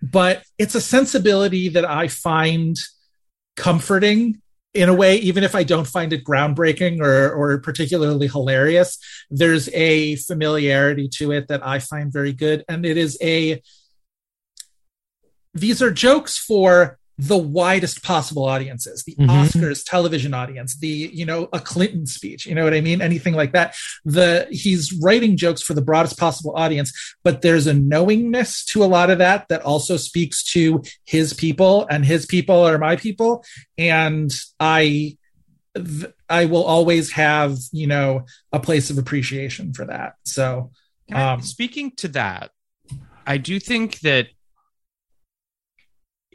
[0.00, 2.76] but it's a sensibility that I find
[3.56, 4.40] comforting
[4.74, 8.98] in a way, even if I don't find it groundbreaking or, or particularly hilarious,
[9.30, 12.64] there's a familiarity to it that I find very good.
[12.68, 13.62] And it is a,
[15.52, 19.28] these are jokes for the widest possible audiences the Mhm.
[19.28, 23.00] oscars television audience the you know a clinton speech you know what i mean?
[23.02, 23.74] Anything like that.
[24.04, 26.92] The he's writing jokes for the broadest possible audience
[27.22, 31.86] but there's a knowingness to a lot of that that also speaks to his people
[31.90, 33.44] and his people are my people.
[33.78, 35.16] And i
[36.28, 40.14] i will always have you know a place of appreciation for that.
[40.24, 40.70] So
[41.12, 42.50] um speaking to that,
[43.26, 44.28] I do think that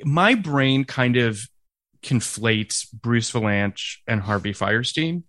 [0.03, 1.39] my brain kind of
[2.03, 5.23] conflates Bruce Vilanch and Harvey Fierstein.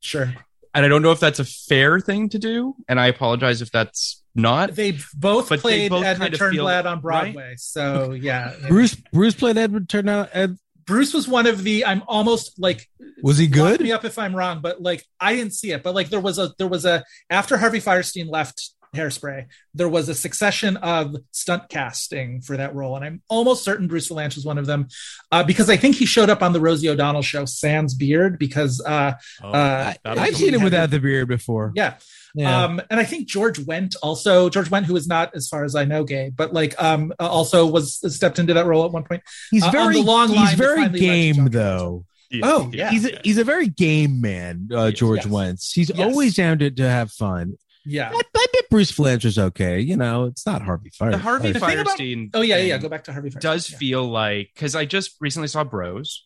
[0.00, 0.32] sure
[0.74, 2.76] And I don't know if that's a fair thing to do.
[2.88, 4.74] And I apologize if that's not.
[4.74, 8.54] they both But they played both Edmund kind of Turnblad on Broadway, so yeah.
[8.68, 10.28] Bruce Bruce played Edward Turnblad.
[10.32, 11.84] Ed, Bruce was one of the.
[11.84, 12.88] I'm almost like.
[13.22, 13.80] was he good?
[13.80, 16.38] Me up if I'm wrong, but like I didn't see it, but like there was
[16.38, 21.68] a there was a after Harvey Fierstein left Hairspray, there was a succession of stunt
[21.68, 24.88] casting for that role, and I'm almost certain Bruce Vilanch was one of them,
[25.32, 28.80] uh, because I think he showed up on the Rosie O'Donnell show Sans Beard because
[28.84, 29.12] uh,
[29.42, 31.72] Oh, uh, I've seen him without the beard before.
[31.74, 31.94] yeah.
[32.34, 32.64] Yeah.
[32.64, 35.74] Um, and I think George Wendt also George Wendt, who is not, as far as
[35.74, 39.02] I know, gay, but like um, uh, also was stepped into that role at one
[39.04, 39.22] point.
[39.50, 40.98] he's uh, on very the long line he's very finally led to
[41.34, 42.04] game though.
[42.30, 42.90] Yeah, Oh, yeah.
[42.90, 45.26] he's a, he's a very game man, uh, George Yes.
[45.32, 45.72] Wendt.
[45.72, 45.98] He's Yes.
[45.98, 47.54] always down to, to have fun.
[47.88, 48.10] Yeah.
[48.12, 49.80] I, I bet Bruce Vilanch is okay.
[49.80, 51.10] You know, it's not Harvey Fire.
[51.12, 52.30] the Harvey The thing about- Fierstein.
[52.34, 52.78] Oh yeah, yeah.
[52.78, 53.30] Go back to Harvey.
[53.30, 53.40] Fierstein.
[53.40, 53.78] does Yeah.
[53.78, 56.24] feel like because I just recently saw Bros.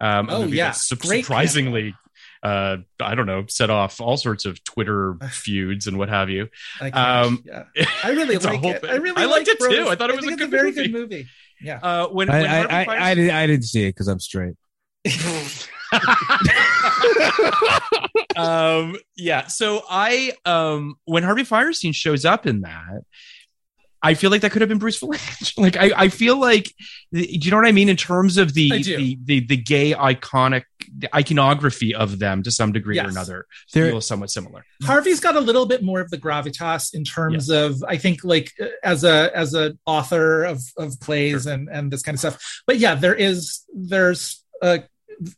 [0.00, 0.70] Um, Oh, yeah.
[0.72, 1.94] su- surprisingly,
[2.42, 6.48] uh, I don't know, set off all sorts of Twitter feuds and what have you.
[6.80, 7.64] I Um, yeah.
[8.04, 8.84] I really like it.
[8.84, 9.86] I really I liked it too.
[9.88, 10.82] I thought it was a good very movie.
[10.82, 11.28] good movie.
[11.60, 11.78] Yeah.
[11.82, 14.54] Uh, when, I, when I, I, I, didn't, I didn't see it because I'm straight.
[18.36, 23.02] um yeah so i um when harvey Fierstein shows up in that
[24.02, 25.52] i feel like that could have been bruce Vilanch.
[25.58, 26.72] like i i feel like
[27.12, 30.64] do you know what i mean in terms of the the, the the gay iconic
[30.98, 33.12] the iconography of them to some degree or Yes.
[33.12, 37.04] another There- feel somewhat similar Harvey's got a little bit more of the gravitas in
[37.04, 38.50] terms of I think like
[38.82, 42.62] as a as a author of of plays and and this kind of stuff.
[42.66, 44.78] But yeah, there is there's uh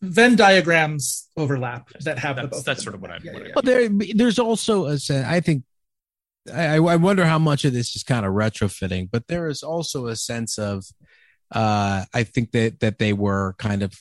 [0.03, 2.65] Venn diagrams overlap that have That's- both.
[2.65, 2.85] that's them.
[2.85, 5.27] sort of what I'm- Yeah, yeah, Well, there, there's also a sense.
[5.27, 5.65] I think.
[6.53, 10.07] I, I wonder how much of this is kind of retrofitting, but there is also
[10.09, 10.85] a sense of.
[11.51, 13.95] Uh, I think that that they were kind of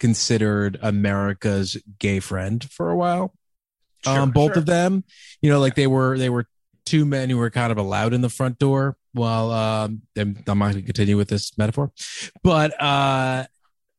[0.00, 3.34] considered America's gay friend for a while.
[4.04, 4.58] Sure, um, both sure.
[4.60, 5.04] of them,
[5.42, 6.46] you know, like they were they were
[6.86, 8.96] two men who were kind of allowed in the front door.
[9.12, 11.92] While um, I'm I'm not going to continue with this metaphor,
[12.42, 13.44] but uh,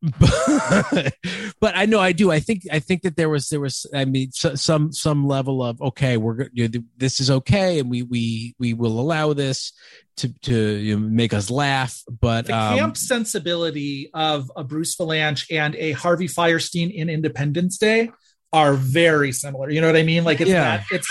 [0.01, 1.13] but,
[1.59, 2.31] but I know I do.
[2.31, 5.63] I think I think that there was there was I mean so, some some level
[5.63, 9.73] of okay, we're you know, this is okay, and we we we will allow this
[10.17, 12.01] to to you know, make us laugh.
[12.09, 17.77] But the um, camp sensibility of a Bruce Vilanch and a Harvey Fierstein in Independence
[17.77, 18.09] Day
[18.51, 19.69] are very similar.
[19.69, 20.23] You know what I mean?
[20.23, 20.77] Like it's Yeah.
[20.77, 21.07] that it's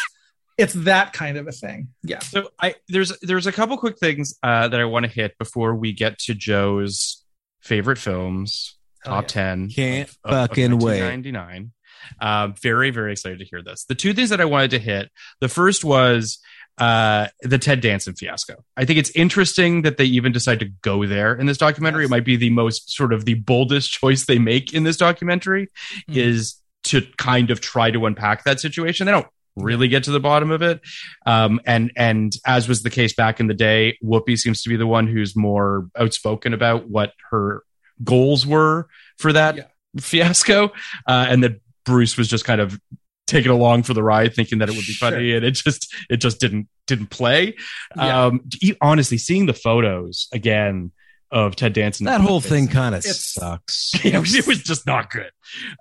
[0.59, 1.89] it's that kind of a thing.
[2.03, 2.19] Yeah.
[2.19, 5.75] so i there's there's a couple quick things uh that i want to hit before
[5.75, 7.25] we get to joe's
[7.61, 9.29] favorite films Hell top yeah.
[9.29, 11.03] 10 Can't of- of- of fucking wait.
[11.03, 11.73] 1999.
[12.21, 13.85] Um, very, very excited to hear this.
[13.85, 16.39] The two things that I wanted to hit the first was
[16.79, 18.65] uh, the Ted Danson fiasco.
[18.77, 22.05] I think it's interesting that they even decide to go there in this documentary.
[22.05, 22.09] Yes.
[22.09, 25.69] It might be the most sort of the boldest choice they make in this documentary
[26.09, 26.17] Mhm.
[26.17, 29.05] is to kind of try to unpack that situation.
[29.05, 29.27] They don't
[29.57, 30.81] really get to the bottom of it.
[31.27, 34.77] Um, and and as was the case back in the day, Whoopi seems to be
[34.77, 37.63] the one who's more outspoken about what her
[38.03, 38.89] goals were
[39.19, 39.63] for that Yeah.
[39.99, 40.73] fiasco,
[41.07, 42.79] uh, and that Bruce was just kind of
[43.27, 45.11] taken along for the ride, thinking that it would be Sure.
[45.11, 47.55] funny, and it just it just didn't didn't play.
[47.97, 48.27] Yeah.
[48.27, 48.41] Um,
[48.81, 50.91] honestly, seeing the photos again
[51.31, 53.93] of Ted Danson, that whole thing kind of sucks.
[54.05, 55.31] it was, it was just not good.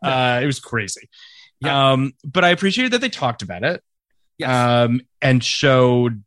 [0.04, 1.10] Uh, it was crazy.
[1.62, 1.92] Yeah.
[1.94, 3.84] Um, but I appreciated that they talked about it
[4.38, 4.50] Yes.
[4.52, 6.24] um, and showed,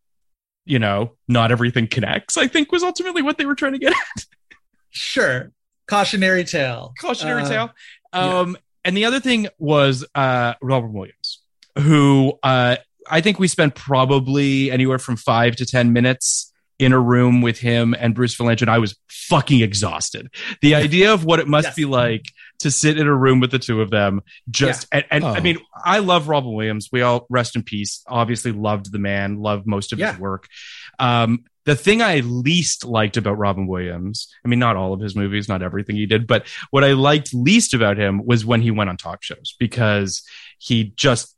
[0.66, 2.36] you know, not everything connects.
[2.36, 4.24] I think was ultimately what they were trying to get at.
[4.90, 5.52] sure.
[5.88, 6.94] Cautionary tale.
[7.00, 7.70] Cautionary Uh, tale.
[8.12, 11.40] Um, and the other thing was uh, Robert Williams,
[11.78, 12.76] who uh,
[13.10, 17.58] I think we spent probably anywhere from five to ten minutes in a room with
[17.58, 20.28] him and Bruce Vilanch, and I was fucking exhausted.
[20.62, 21.74] The idea of what it must Yes.
[21.76, 22.24] be like
[22.60, 24.20] to sit in a room with the two of them,
[24.50, 25.42] just and, and I Oh.
[25.42, 26.88] mean, I love Robin Williams.
[26.90, 28.02] We all rest in peace.
[28.08, 30.12] Obviously, loved the man, loved most of Yeah.
[30.12, 30.48] his work.
[30.98, 35.14] Um, the thing I least liked about Robin Williams, I mean, not all of his
[35.14, 38.70] movies, not everything he did, but what I liked least about him was when he
[38.70, 40.22] went on talk shows because
[40.58, 41.36] he just,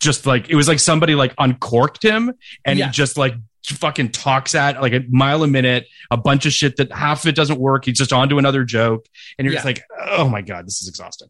[0.00, 2.32] just like, it was like somebody like uncorked him
[2.64, 2.86] and Yeah.
[2.86, 6.76] he just like fucking talks at like a mile a minute, a bunch of shit
[6.76, 7.84] that half of it doesn't work.
[7.84, 9.06] He's just on to another joke.
[9.38, 11.28] And you're just like, oh my God, this is exhausting.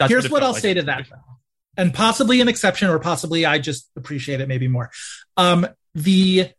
[0.00, 0.62] That's Here's it what I'll like.
[0.62, 1.16] say to that, though.
[1.76, 4.90] and possibly an exception, or possibly I just appreciate it maybe more.
[5.36, 6.50] Um, the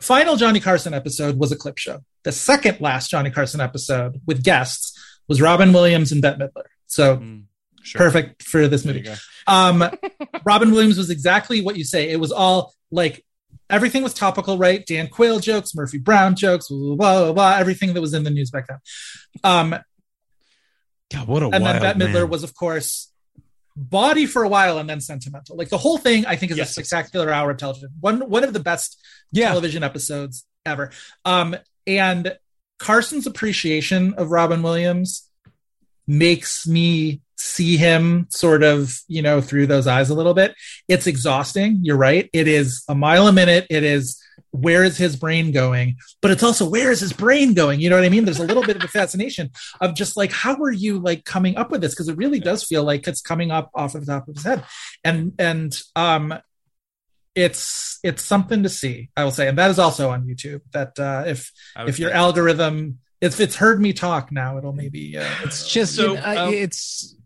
[0.00, 2.00] final Johnny Carson episode was a clip show.
[2.24, 6.64] The second last Johnny Carson episode with guests was Robin Williams and Bette Midler.
[6.86, 7.44] So Mm,
[7.82, 7.98] sure.
[8.00, 9.06] perfect for this movie.
[9.46, 9.82] Um,
[10.44, 12.10] Robin Williams was exactly what you say.
[12.10, 13.24] It was all like
[13.70, 14.84] everything was topical, right?
[14.86, 18.22] Dan Quayle jokes, Murphy Brown jokes, blah, blah, blah, blah, blah, everything that was in
[18.24, 18.78] the news back then.
[19.42, 19.74] Um,
[21.12, 22.30] God, what a and wild then Bette Midler man.
[22.30, 23.12] was, of course,
[23.76, 25.56] body for a while and then sentimental.
[25.56, 26.70] Like the whole thing, I think, is Yes.
[26.70, 27.90] a spectacular hour of television.
[28.00, 29.00] One one of the best
[29.32, 29.48] yeah.
[29.48, 30.90] television episodes ever.
[31.24, 31.56] Um,
[31.86, 32.36] and
[32.78, 35.28] Carson's appreciation of Robin Williams
[36.06, 40.54] makes me see him sort of, you know, through those eyes a little bit.
[40.88, 41.80] It's exhausting.
[41.82, 42.30] You're right.
[42.32, 43.66] It is a mile a minute.
[43.68, 44.20] It is
[44.56, 45.96] where is his brain going?
[46.22, 47.80] But it's also where is his brain going?
[47.80, 48.24] You know what I mean?
[48.24, 49.50] There's a little bit of a fascination
[49.80, 51.94] of just like, how are you like coming up with this?
[51.94, 54.44] Because it really does feel like it's coming up off of the top of his
[54.44, 54.64] head.
[55.04, 56.34] And and um
[57.34, 59.48] it's it's something to see, I will say.
[59.48, 60.62] And that is also on YouTube.
[60.72, 61.52] That uh if
[61.86, 62.18] if your think.
[62.18, 66.22] algorithm if it's heard me talk now, it'll maybe uh, It's just, So, you know,
[66.22, 67.16] I- um, it's,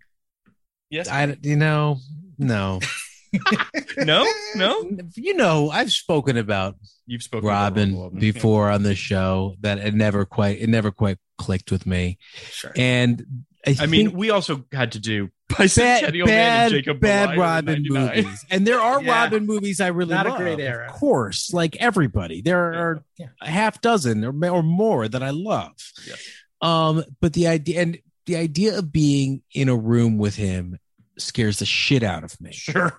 [0.88, 1.98] yes, I, you know,
[2.38, 2.80] no.
[3.98, 4.90] no, no.
[5.14, 6.76] You know, I've spoken about
[7.06, 8.18] You've spoken about Robin Ron Wilson.
[8.20, 12.18] before on the show that it never quite, it never quite clicked with me.
[12.50, 12.72] sure.
[12.76, 17.00] And I, I mean, we also had to do bad, Bicentennial Man bad, and Jacob
[17.00, 18.44] bad Robin movies.
[18.50, 19.12] And there are Yeah.
[19.24, 20.38] Robin movies I really Not a love.
[20.38, 20.86] great era.
[20.86, 22.40] Of course, like everybody.
[22.42, 23.26] There are Yeah.
[23.40, 25.72] a half dozen or, or more that I love.
[26.06, 26.26] Yes.
[26.62, 30.78] Um, but the idea and the idea of being in a room with him
[31.18, 32.52] scares the shit out of me.
[32.52, 32.98] Sure.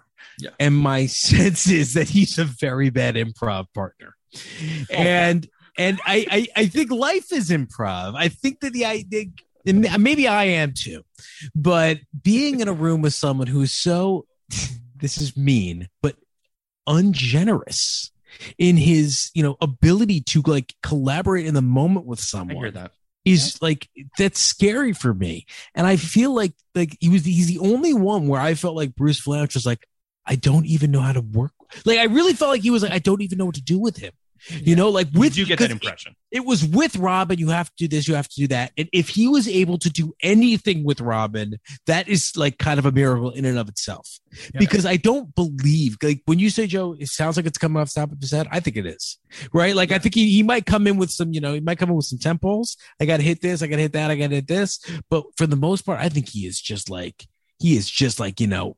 [0.60, 4.16] And my sense is that he's a very bad improv partner.
[4.36, 5.48] Oh, and
[5.78, 8.16] and I, I I think life is improv.
[8.16, 9.26] I think that the idea
[9.66, 11.04] and maybe I am too,
[11.54, 14.26] but being in a room with someone who's so
[14.96, 16.16] this is mean, but
[16.88, 18.12] ungenerous
[18.58, 22.90] in his you know ability to like collaborate in the moment with I someone
[23.26, 25.46] is like that's scary for me.
[25.76, 28.96] And I feel like like he was he's the only one where I felt like
[28.96, 29.86] Bruce Vilanch was like,
[30.26, 31.52] I don't even know how to work.
[31.86, 33.80] Like I really felt like he was like, I don't even know what to do
[33.80, 34.12] with him.
[34.50, 36.16] You know, like with you get that impression.
[36.32, 38.72] It, it was with Robin, you have to do this, you have to do that.
[38.76, 42.86] And if he was able to do anything with Robin, that is like kind of
[42.88, 44.20] a miracle in and of itself.
[44.58, 47.94] Because I don't believe like when you say Joe, it sounds like it's coming off
[47.94, 48.48] the top of his head.
[48.52, 49.20] I think it is.
[49.54, 49.76] Right?
[49.76, 51.90] Like I think he, he might come in with some, you know, he might come
[51.90, 52.78] in with some temples.
[53.00, 54.80] I gotta hit this, I gotta hit that, I gotta hit this.
[55.10, 57.28] But for the most part, I think he is just like
[57.60, 58.76] he is just like, you know,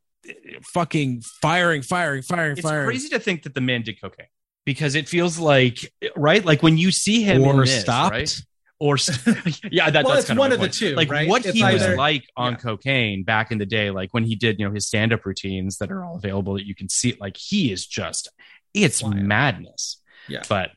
[0.74, 2.86] fucking firing, firing, firing, It's firing.
[2.88, 4.28] crazy to think that the man did cocaine
[4.66, 8.12] because it feels like right, like when you see him in or this, stopped.
[8.12, 8.42] right?
[8.80, 11.30] Or st- yeah, that, Well, that's it's kind one my of the two, Like right?
[11.30, 12.58] what It's he was like on yeah.
[12.58, 15.90] cocaine back in the day, like when he did, you know, his stand-up routines that
[15.92, 17.16] are all available that you can see.
[17.20, 18.30] Like he is just,
[18.74, 19.28] it's Flying.
[19.28, 20.02] madness.
[20.28, 20.42] Yeah.
[20.50, 20.72] But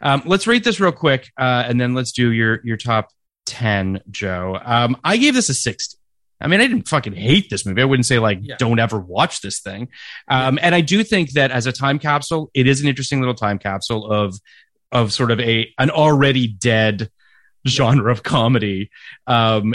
[0.00, 3.10] um, let's rate this real quick, uh, and then let's do your your top
[3.44, 4.58] ten, Joe.
[4.62, 5.95] Um, I gave this a sixty.
[6.40, 7.80] I mean, I didn't fucking hate this movie.
[7.80, 8.56] I wouldn't say like Yeah.
[8.58, 9.88] don't ever watch this thing.
[10.28, 13.34] Um, and I do think that as a time capsule, it is an interesting little
[13.34, 14.38] time capsule of
[14.92, 17.10] of sort of a an already dead
[17.66, 18.90] genre of comedy.
[19.26, 19.74] Um,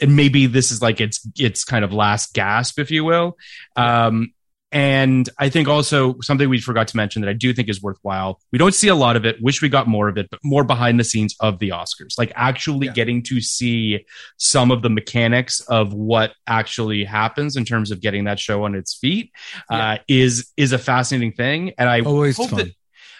[0.00, 3.36] and maybe this is like its its kind of last gasp, if you will.
[3.76, 4.32] Um,
[4.74, 8.40] and I think also something we forgot to mention that I do think is worthwhile.
[8.52, 9.36] We don't see a lot of it.
[9.40, 12.32] Wish we got more of it, but more behind the scenes of the Oscars, like
[12.34, 12.92] actually Yeah.
[12.92, 14.04] getting to see
[14.36, 18.74] some of the mechanics of what actually happens in terms of getting that show on
[18.74, 19.30] its feet,
[19.70, 21.72] uh, is is a fascinating thing.
[21.78, 22.58] And I Always hope fun.
[22.58, 22.68] that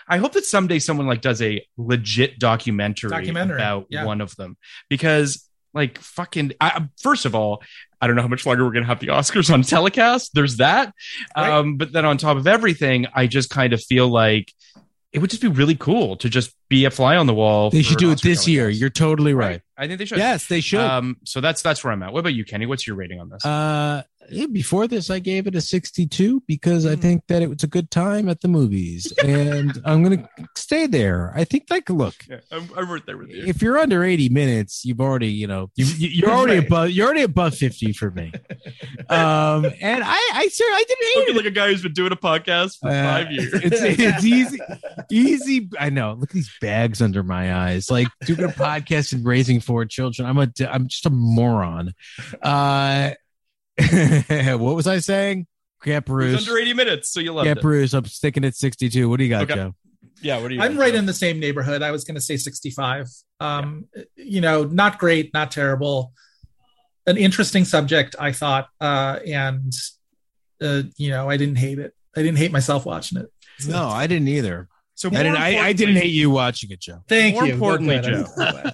[0.08, 4.04] I hope that someday someone like does a legit documentary, Documentary, about yeah.
[4.04, 4.56] one of them
[4.90, 7.62] because like fucking I, first of all
[8.00, 10.92] i don't know how much longer we're gonna have the oscars on telecast there's that
[11.36, 11.50] Right.
[11.50, 14.52] um but then on top of everything i just kind of feel like
[15.12, 17.82] it would just be really cool to just be a fly on the wall They
[17.82, 18.68] should do it Oscar this year.
[18.68, 19.60] You're totally right.
[19.78, 20.80] i think they should Yes, they should.
[20.80, 23.28] um so that's that's where i'm at what about you kenny what's your rating on
[23.28, 24.02] this Uh,
[24.52, 26.90] before this, I gave it a 62 because Hmm.
[26.90, 30.86] I think that it was a good time at the movies, and I'm gonna stay
[30.86, 31.32] there.
[31.34, 34.28] I think, like, look, yeah, I'm, I'm right there with you if you're under 80
[34.30, 36.66] minutes, you've already, you know, you, you're already Right.
[36.66, 38.32] above, you're already above 50 for me.
[39.10, 41.36] Um, and I, I, sir, I didn't hate it.
[41.36, 44.58] like a guy who's been doing a podcast for Uh, five years It's, it's easy,
[45.10, 45.68] easy.
[45.78, 46.14] I know.
[46.14, 47.90] Look at these bags under my eyes.
[47.90, 50.26] Like doing a podcast and raising four children.
[50.26, 51.92] I'm a, I'm just a moron.
[52.42, 53.10] Uh,
[54.58, 55.46] what was I saying?
[55.82, 56.48] Get It was Bruce.
[56.48, 57.92] under 80 minutes so you loved Get it Bruce.
[57.92, 59.08] I'm sticking at 62.
[59.08, 59.54] What do you got, Okay.
[59.54, 59.74] Joe?
[60.22, 60.62] Yeah, what do you?
[60.62, 61.82] I'm right in the same neighborhood.
[61.82, 63.06] I was going to say 65.
[63.40, 66.12] Um, you know, not great, not terrible.
[67.06, 69.70] An interesting subject, I thought, uh, and
[70.62, 71.92] uh, you know, I didn't hate it.
[72.16, 73.26] I didn't hate myself watching it.
[73.58, 74.68] So- No, I didn't either.
[74.94, 75.36] So I didn't.
[75.36, 77.02] I, I didn't hate you watching it, Joe.
[77.08, 77.40] Thank you.
[77.40, 77.54] More you.
[77.54, 78.24] importantly, Joe.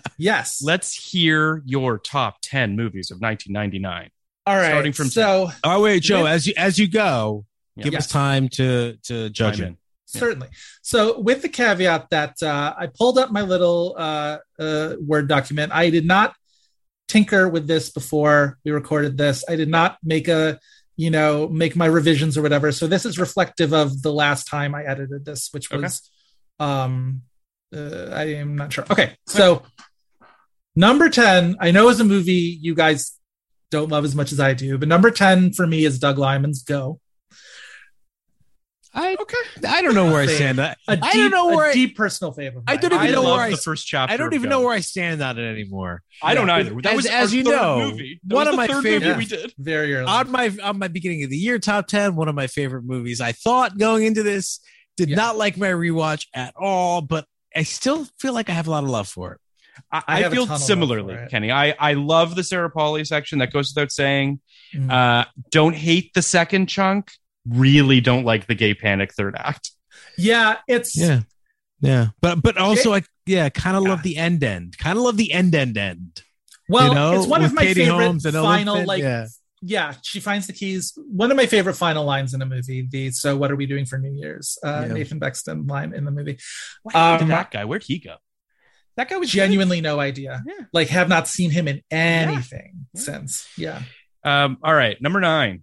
[0.19, 0.63] yes.
[0.63, 4.11] Let's hear your top ten movies of 1999.
[4.47, 4.69] All right.
[4.69, 6.23] starting from so Oh wait, Joe.
[6.25, 7.45] With- As you as you go,
[7.77, 7.85] Yeah.
[7.85, 8.07] give Yes.
[8.07, 9.67] us time to to judge it.
[9.69, 9.77] in.
[10.07, 10.49] certainly.
[10.83, 15.73] So with the caveat that uh, I pulled up my little uh, uh, Word document.
[15.73, 16.35] I did not
[17.07, 19.45] tinker with this before we recorded this.
[19.49, 20.59] I did not make a
[20.97, 22.73] you know make my revisions or whatever.
[22.73, 25.83] So this is reflective of the last time I edited this, which Okay.
[25.83, 26.11] was
[26.59, 27.23] um
[27.75, 28.85] uh, I am not sure.
[28.91, 29.63] Okay, so
[30.75, 31.57] number ten.
[31.61, 33.13] I know is a movie you guys
[33.71, 36.63] don't love as much as I do, but number ten for me is Doug Liman's
[36.63, 37.01] Go.
[38.93, 39.37] I okay.
[39.69, 40.61] I don't know where I stand.
[40.61, 42.65] I, A I deep, don't know where a I, deep personal favorite.
[42.67, 44.13] I don't even I know love where I the first chapter.
[44.13, 46.03] I don't even know where I stand on it anymore.
[46.21, 46.57] I don't Yeah.
[46.57, 46.71] either.
[46.83, 48.21] That As- was as you know, movie.
[48.25, 49.55] That one of my favorite- movie we did.
[49.59, 50.07] very early.
[50.09, 53.21] On my on my beginning of the year top ten, one of my favorite movies.
[53.21, 54.59] I thought going into this
[54.97, 55.17] did Yeah.
[55.17, 58.83] not like my rewatch at all, but I still feel like I have a lot
[58.83, 59.40] of love for it.
[59.93, 61.19] I, I I feel ton of love similarly.
[61.31, 61.51] Kenny.
[61.51, 63.39] I, I love the Sarah Polley section.
[63.41, 64.41] That goes without saying.
[64.75, 64.91] Mm.
[64.91, 67.11] Uh, don't hate the second chunk.
[67.49, 69.71] Really don't like the gay panic third act.
[70.19, 71.21] yeah, it's Yeah,
[71.81, 73.89] yeah, but but also I yeah kind of Yeah.
[73.91, 74.77] love the end end.
[74.79, 76.23] Kind of love the end end end.
[76.69, 79.27] well, you know, it's one of my Katie favorite Holmes final Elephant, like yeah.
[79.63, 79.95] yeah.
[80.03, 80.93] she finds the keys.
[80.97, 82.87] One of my favorite final lines in a movie.
[82.89, 84.59] The so what are we doing for New Year's?
[84.63, 84.93] Uh, Yeah.
[84.95, 86.39] Nathan Bexton line in the movie.
[86.83, 87.65] What Um, that guy?
[87.65, 88.17] Where'd he go?
[89.01, 90.43] That guy was Genuinely no idea.
[90.47, 90.67] Yeah.
[90.75, 93.01] Like have not seen him in anything Yeah.
[93.01, 93.49] since.
[93.57, 93.81] Yeah.
[94.23, 95.63] Um, all right, number nine.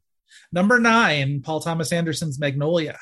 [0.51, 2.97] Number nine, Paul Thomas Anderson's Magnolia.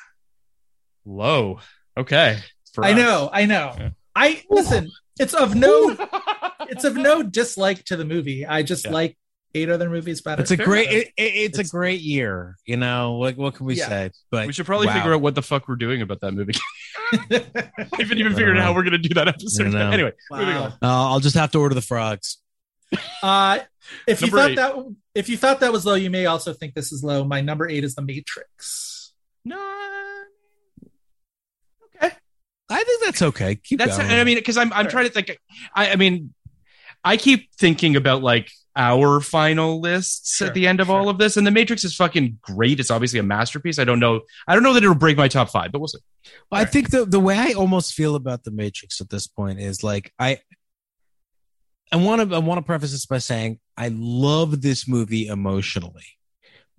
[1.05, 1.59] Low.
[1.97, 2.39] Okay.
[2.73, 2.97] For I us.
[2.97, 3.75] know, I know.
[3.79, 3.89] Yeah.
[4.13, 4.91] I listen.
[5.21, 5.95] It's of no,
[6.67, 8.45] it's of no dislike to the movie.
[8.45, 8.91] I just Yeah.
[8.91, 9.17] like
[9.55, 10.41] eight other movies better.
[10.41, 12.57] It's a Fair great it, it- it's, It's- a great year.
[12.65, 13.87] You know what what can we Yeah.
[13.87, 14.11] say?
[14.29, 14.93] But we should probably wow.
[14.93, 16.53] figure out what the fuck we're doing about that movie.
[17.11, 17.43] I
[17.99, 19.67] haven't even figured out how we're going to do that episode.
[19.67, 19.89] I know.
[19.91, 20.71] Anyway, moving on.
[20.73, 22.37] Uh, I'll just have to order the frogs.
[23.21, 23.59] Uh,
[24.07, 24.55] if you thought eight.
[24.55, 24.75] that
[25.15, 27.23] if you thought that was low, you may also think this is low.
[27.23, 29.13] My number eight is The Matrix.
[29.43, 29.57] No.
[31.95, 32.15] Okay
[32.69, 33.55] i think that's okay.
[33.55, 34.09] Keep That's going.
[34.09, 34.91] I mean because I'm I'm Sure.
[34.91, 35.37] trying to think.
[35.75, 36.33] I I mean,
[37.03, 40.95] I keep thinking about like our final lists Sure, at the end of sure.
[40.95, 42.79] all of this, and the Matrix is fucking great.
[42.79, 43.79] It's obviously a masterpiece.
[43.79, 44.21] I don't know.
[44.47, 45.99] I don't know that it'll break my top five, but we'll see.
[46.51, 49.59] Well, I think the the way I almost feel about the Matrix at this point
[49.59, 50.39] is like I
[51.91, 56.17] I want to I want to preface this by saying I love this movie emotionally,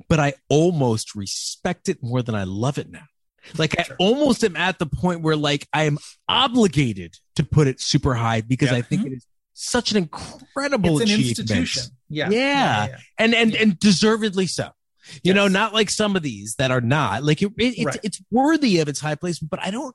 [0.09, 3.05] but I almost respect it more than I love it now.
[3.57, 3.97] Like I Sure.
[4.01, 8.41] almost am at the point where like I am obligated to put it super high
[8.41, 8.79] because Yeah.
[8.79, 9.13] I think mm-hmm.
[9.13, 9.27] it is
[9.59, 11.39] such an incredible It's an achievement.
[11.39, 11.83] institution.
[12.11, 12.29] Yeah.
[12.31, 12.87] Yeah.
[13.19, 14.71] and and and deservedly so.
[15.23, 18.01] You know, not like some of these that are not like it, it- it's Right.
[18.03, 19.95] it's worthy of its high place, but I don't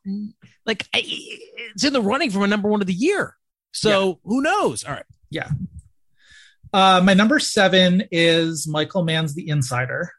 [0.66, 3.36] like I, it's in the running for a number one of the year.
[3.72, 4.84] So who knows?
[4.84, 5.50] All right, Yeah.
[6.74, 10.12] Uh, my number seven is Michael Mann's The Insider.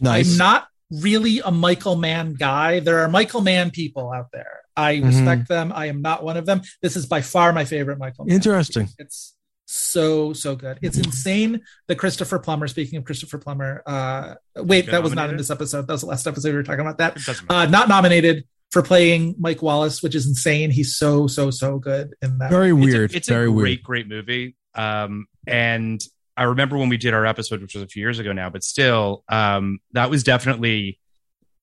[0.00, 0.32] nice.
[0.32, 2.80] I'm not really a Michael Mann guy.
[2.80, 4.55] There are Michael Mann people out there.
[4.76, 5.06] I Mhm.
[5.06, 5.72] respect them.
[5.74, 6.62] I am not one of them.
[6.82, 8.24] This is by far my favorite Michael.
[8.26, 8.34] Mann.
[8.36, 8.88] Interesting.
[8.98, 9.34] It's
[9.68, 10.78] so so good.
[10.82, 12.68] It's insane that Christopher Plummer.
[12.68, 15.86] Speaking of Christopher Plummer, uh, wait, Got that was not in this episode.
[15.86, 17.16] That was the last episode we were talking about that.
[17.24, 17.50] Doesn't.
[17.50, 20.70] Uh, not nominated for playing Mike Wallace, which is insane.
[20.70, 22.50] He's so so so good in that.
[22.50, 23.14] Very It's a- weird.
[23.14, 23.82] It's very a, great, weird.
[23.82, 24.56] great movie.
[24.74, 26.00] Um, and
[26.36, 28.62] I remember when we did our episode, which was a few years ago now, but
[28.62, 31.00] still, um, that was definitely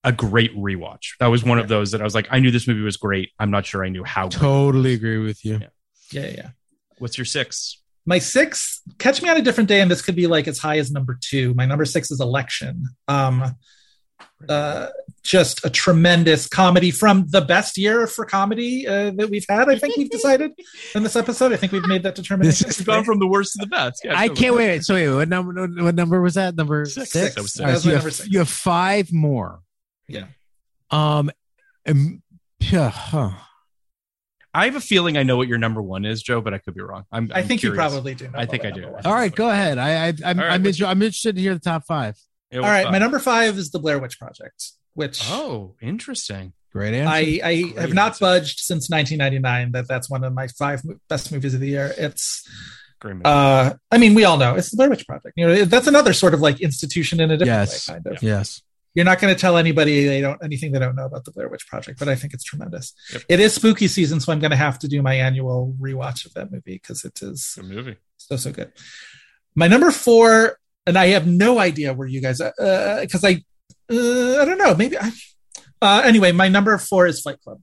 [0.03, 1.15] a great rewatch.
[1.19, 3.31] That was one of those that I was like, I knew this movie was great.
[3.39, 4.23] I'm not sure I knew how.
[4.29, 4.39] Great.
[4.39, 5.59] Totally agree with you.
[5.61, 5.67] Yeah.
[6.11, 6.49] Yeah, yeah, yeah.
[6.99, 7.81] What's your six?
[8.05, 10.77] My six, catch me on a different day, and this could be like as high
[10.77, 11.53] as number two.
[11.53, 12.85] My number six is Election.
[13.07, 13.55] Um,
[14.49, 14.87] uh,
[15.23, 19.69] just a tremendous comedy from the best year for comedy uh, that we've had.
[19.69, 20.51] I think we've decided
[20.93, 21.53] in this episode.
[21.53, 22.67] I think we've made that determination.
[22.67, 24.01] It's gone from the worst to the best.
[24.03, 24.39] Yeah, I totally.
[24.41, 24.83] can't wait.
[24.83, 25.67] So wait, what number?
[25.81, 26.55] What number was that?
[26.55, 27.11] Number Six.
[27.11, 27.35] six.
[27.35, 27.59] That was six.
[27.61, 28.29] All right, That was so my you, number have, six.
[28.29, 29.61] you have five more.
[30.07, 30.25] Yeah.
[30.91, 31.31] Um.
[31.87, 32.21] um,
[32.59, 33.31] yeah, huh.
[34.53, 36.75] I have a feeling I know what your number one is, Joe, but I could
[36.75, 37.05] be wrong.
[37.11, 37.75] I'm, I I'm think curious.
[37.75, 38.29] you probably do.
[38.35, 38.81] I think I do.
[38.81, 39.77] number one All go ahead.
[39.79, 42.15] I, I I'm All right, I'm, what's- inter- I'm interested to hear the top five.
[42.51, 42.91] Yeah, All what's five?
[42.91, 44.63] my number five is the Blair Witch Project,
[44.93, 46.53] which Oh, interesting.
[46.71, 47.11] Great answer.
[47.13, 48.19] I, I have not answer.
[48.25, 49.71] budged since 1999.
[49.73, 51.93] That that's one of my five best movies of the year.
[51.97, 52.47] It's,
[52.99, 53.25] Great movie.
[53.25, 55.33] uh, I mean, we all know it's the Blair Witch Project.
[55.35, 57.87] You know, that's another sort of like institution in a different Yes.
[57.89, 58.23] way, kind of.
[58.23, 58.61] yes.
[58.95, 61.49] You're not going to tell anybody they don't anything they don't know about the Blair
[61.49, 62.93] Witch Project, but I think it's tremendous.
[63.11, 63.21] Yep.
[63.27, 66.33] It is spooky season, so I'm going to have to do my annual rewatch of
[66.35, 67.97] that movie because it is a movie.
[68.17, 68.71] so so good.
[69.55, 73.43] My number four, and I have no idea where you guys because I
[73.91, 75.11] uh, I don't know maybe I.
[75.81, 77.59] Uh, anyway, my number four is Fight Club.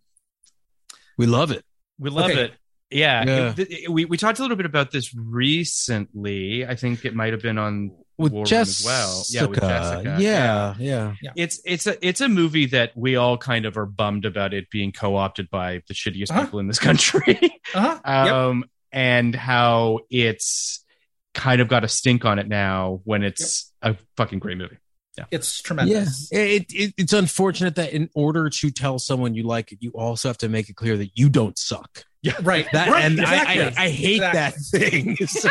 [1.17, 1.65] We love it.
[1.99, 2.45] We love Okay.
[2.47, 2.53] it.
[2.91, 3.55] Yeah, Yeah.
[3.57, 6.67] It- it- we we talked a little bit about this recently.
[6.67, 8.81] I think it might have been on With War Room Jessica.
[8.81, 9.25] as well.
[9.31, 10.17] Yeah, with Jessica.
[10.21, 11.15] Yeah, yeah.
[11.37, 14.71] It's it's a it's a movie that we all kind of are bummed about it
[14.71, 16.45] being co-opted by the shittiest Uh-huh.
[16.45, 17.39] people in this country.
[17.75, 18.01] Uh-huh.
[18.05, 18.33] Yep.
[18.35, 20.85] um and how it's
[21.33, 24.77] kind of got a stink on it now when it's a fucking great movie.
[25.17, 25.25] Yeah.
[25.31, 26.29] It's Yeah, tremendous.
[26.33, 30.29] it, it, it's unfortunate that in order to tell someone you like it, you also
[30.29, 32.05] have to make it clear that you don't suck.
[32.23, 32.67] Yeah, right.
[32.73, 33.05] That, right.
[33.05, 33.63] and exactly.
[33.63, 35.17] I, I, I hate that thing.
[35.27, 35.49] So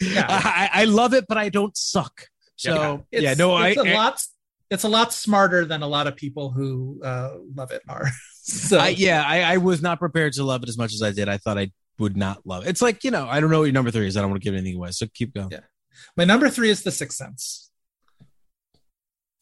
[0.00, 0.26] Yeah.
[0.28, 2.26] I, I love it, but I don't suck.
[2.56, 4.22] So It's, yeah, no, I, it's a I- lot.
[4.70, 8.06] It's a lot smarter than a lot of people who uh, love it are.
[8.34, 11.10] so I, yeah, I, I was not prepared to love it as much as I
[11.10, 11.26] did.
[11.26, 12.68] I thought I would not love it.
[12.68, 14.16] It's like you know, I don't know what your number three is.
[14.18, 14.90] I don't want to give anything away.
[14.90, 15.48] So keep going.
[15.50, 15.60] Yeah.
[16.18, 17.70] my number three is The Sixth Sense.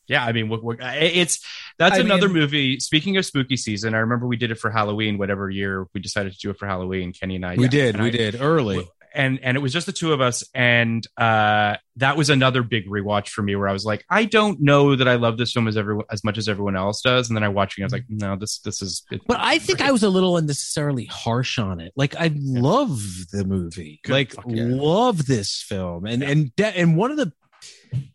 [0.08, 1.44] Yeah, I mean, we're, we're- it's
[1.78, 2.80] that's I another mean- movie.
[2.80, 5.18] Speaking of spooky season, I remember we did it for Halloween.
[5.18, 7.56] Whatever year we decided to do it for Halloween, Kenny and I.
[7.56, 7.68] We Yeah.
[7.70, 8.88] did, we I- did early.
[9.14, 12.86] and and it was just the two of us and uh that was another big
[12.86, 15.66] rewatch for me where i was like i don't know that i love this film
[15.68, 18.04] as everyone as much as everyone else does and then i watching i was like
[18.10, 21.80] no this this is it, But I think I was a little unnecessarily harsh on
[21.80, 21.92] it.
[21.96, 22.98] Like I love
[23.32, 24.64] the movie, Good like fucking- yeah.
[24.68, 27.32] love this film, and and de- and one of the,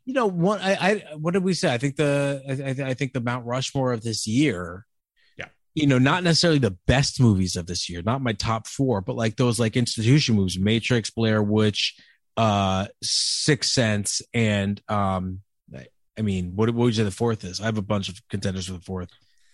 [0.06, 1.74] you know, what I, I what did we say?
[1.74, 4.86] I think the I, I- I think the Mount Rushmore of this year.
[5.38, 5.46] Yeah.
[5.76, 9.16] You know, not necessarily the best movies of this year, not my top four, but
[9.16, 11.96] like those like institution movies, Matrix, Blair Witch,
[12.38, 15.42] uh, Sixth Sense, and um,
[15.76, 15.88] I-
[16.18, 17.62] I mean, what, what would you say the fourth is?
[17.62, 19.10] I have a bunch of contenders for the fourth.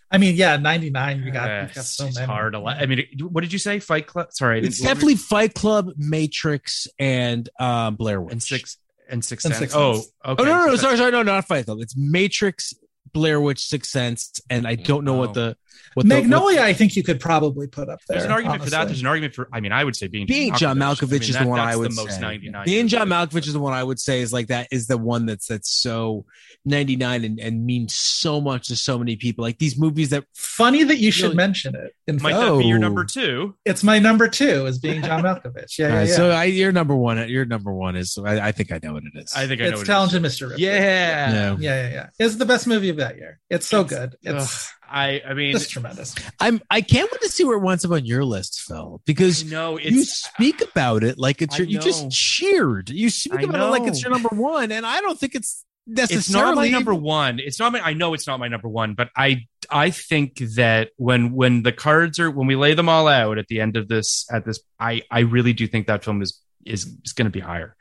[0.09, 1.21] I mean, yeah, ninety nine.
[1.21, 2.25] You got, Uh, you got so it's many.
[2.27, 5.15] hard a lot i mean what did you say fight club sorry It's didn't- definitely
[5.15, 8.31] Fight Club, Matrix, and um, Blair Witch.
[8.31, 8.77] and six
[9.09, 9.59] and six And Sense.
[9.71, 10.11] Sixth oh Sense.
[10.25, 11.79] okay Oh no, no, no, sorry, sorry, no, not Fight Club.
[11.81, 12.73] It's Matrix,
[13.13, 15.19] Blair Witch, Sixth Sense, and I don't know Oh.
[15.19, 15.55] what the
[15.93, 18.15] what the- Magnolia, what- I think you could probably put up there.
[18.17, 20.27] there's an argument for that there's an argument for i mean i would say being
[20.27, 22.21] being John Malkovich I mean, is that- the one I would the most say.
[22.21, 23.07] 99 Being John.
[23.09, 25.71] Malkovich is the one I would say is like that is the one that's that's
[25.71, 26.25] so
[26.65, 29.43] ninety nine and, and means so much to so many people.
[29.43, 31.35] Like these movies that Funny that you should Really?
[31.37, 31.95] mention it.
[32.07, 32.81] In might fact, that be your Oh.
[32.81, 35.77] number two it's my number two is being John Malkovich.
[35.77, 36.15] Yeah, yeah, right, yeah.
[36.15, 39.03] so I, your number one, your number one is I, I think I know what
[39.03, 39.33] it is.
[39.35, 39.87] i think i know it's what it is.
[39.87, 40.49] Talented Mr.
[40.49, 40.65] Ripley.
[40.65, 41.31] yeah Yeah.
[41.33, 42.09] yeah, yeah, yeah.
[42.17, 43.39] It's the best movie of that year.
[43.49, 44.15] It's so good.
[44.21, 46.15] It's i i mean it's tremendous.
[46.39, 49.43] I'm I can't wait to see where it winds up on your list, Phil, because
[49.43, 52.89] no you speak about it like it's your, you just cheered.
[52.89, 56.19] You speak about it like it's your number one, and I don't think it's necessarily
[56.19, 57.39] it's not my number one.
[57.39, 57.81] It's not my.
[57.81, 61.71] I know it's not my number one, but I I think that when when the
[61.71, 64.59] cards are when we lay them all out at the end of this at this,
[64.79, 67.75] I I really do think that film is is is going to be higher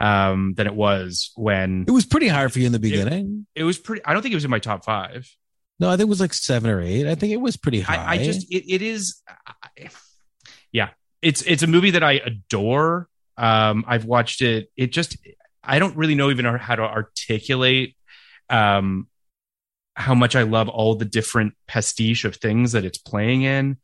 [0.00, 3.46] um than it was when It was pretty high for you in the beginning.
[3.54, 4.04] it was pretty.
[4.04, 5.26] I don't think it was in my top five.
[5.80, 7.06] no, I think it was like seven or eight.
[7.06, 7.96] I think it was pretty high.
[7.96, 9.88] I, I just it, it is I-
[10.72, 10.90] yeah
[11.22, 13.08] it's it's a movie that i adore
[13.38, 15.16] um i've watched it it just
[15.64, 17.96] i don't really know even how to articulate
[18.50, 19.06] um
[19.96, 23.76] how much i love all the different pastiche of things that it's playing in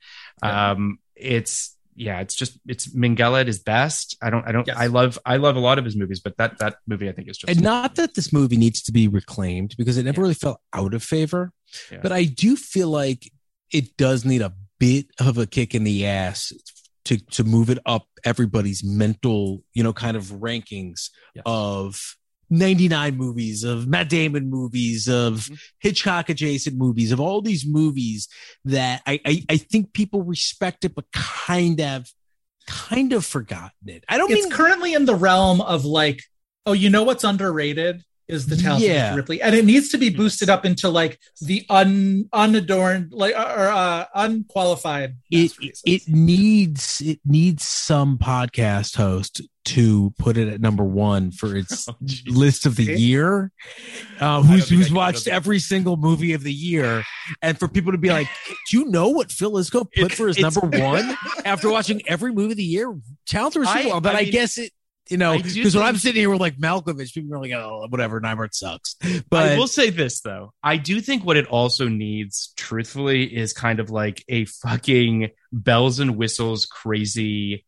[0.43, 4.77] um it's yeah it's just it's Minghella at his best i don't i don't Yes.
[4.79, 7.29] i love i love a lot of his movies but that that movie i think
[7.29, 10.35] is just and not that this movie needs to be reclaimed because it never really
[10.35, 11.53] fell out of favor,
[11.91, 12.01] Yeah.
[12.03, 13.31] but I do feel like
[13.73, 16.53] it does need a bit of a kick in the ass
[17.07, 21.43] to to move it up everybody's mental, you know, kind of rankings Yes.
[21.47, 22.17] of
[22.53, 25.59] 99 movies, of Matt Damon movies, of Mhm.
[25.81, 28.29] Hitchcock adjacent movies, of all these movies
[28.67, 32.13] that I, I I think people respect it, but kind of
[32.67, 34.05] kind of forgotten it.
[34.09, 36.23] I don't It's mean currently in the realm of like,
[36.67, 39.13] oh, you know what's underrated is the talented Yeah.
[39.13, 39.17] Mr.
[39.17, 43.69] Ripley, and it needs to be boosted up into like the un unadorned, like or
[43.69, 45.17] uh, unqualified.
[45.31, 45.53] it
[45.85, 51.89] it needs it needs some podcast host to put it at number one for its
[51.89, 51.95] Oh,
[52.27, 52.97] list of the See?
[52.97, 53.53] year
[54.19, 57.05] uh, who's who's watched every single movie of the year
[57.43, 58.27] and for people to be like
[58.71, 62.53] do you know what phil isco put for his number one after watching every movie
[62.53, 62.93] of the year
[63.27, 63.63] talented
[64.03, 64.73] but I I, guess it
[65.13, 68.21] you know because when i'm sitting here with like malkovich people are like oh whatever
[68.21, 68.97] Nimart sucks
[69.29, 70.53] but I will say this though.
[70.63, 76.01] I do think what it also needs, truthfully, is kind of like a fucking bells
[76.01, 77.65] and whistles crazy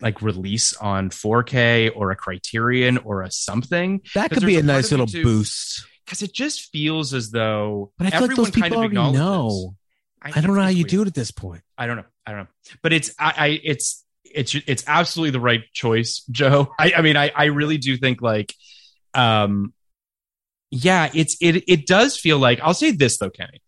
[0.00, 4.00] like release on 4K or a Criterion or a something.
[4.14, 8.08] That could be a nice little too- boost because it just feels as though But
[8.08, 9.76] I feel like everyone those people kind of already know.
[10.20, 11.62] I, think don't know how you do it at this point.
[11.76, 12.04] I don't know.
[12.26, 12.76] I don't know.
[12.82, 14.01] But it's I, I it's
[14.34, 16.72] it's it's absolutely the right choice, Joe.
[16.78, 18.54] I, I mean, I I really do think like,
[19.14, 19.72] um,
[20.70, 23.62] yeah, it's it it does feel like I'll say this though, Kenny,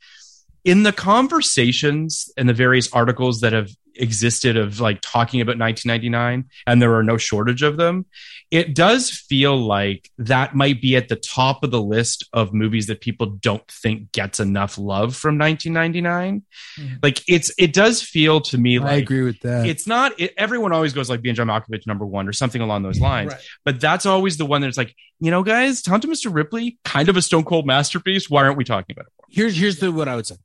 [0.64, 6.48] in the conversations and the various articles that have existed of like talking about 1999
[6.66, 8.06] and there are no shortage of them
[8.50, 12.86] it does feel like that might be at the top of the list of movies
[12.86, 16.42] that people don't think gets enough love from 1999
[16.78, 16.94] mm-hmm.
[17.02, 19.66] like it's it does feel to me like I agree with that.
[19.66, 22.82] it's not it, everyone always goes like being John Malkovich number one or something along
[22.82, 23.42] those lines Right.
[23.64, 26.34] but that's always the one that's like you know guys Talented Mr.
[26.34, 29.26] Ripley kind of a stone cold masterpiece why aren't we talking about it more?
[29.30, 30.36] here's here's the what I would say.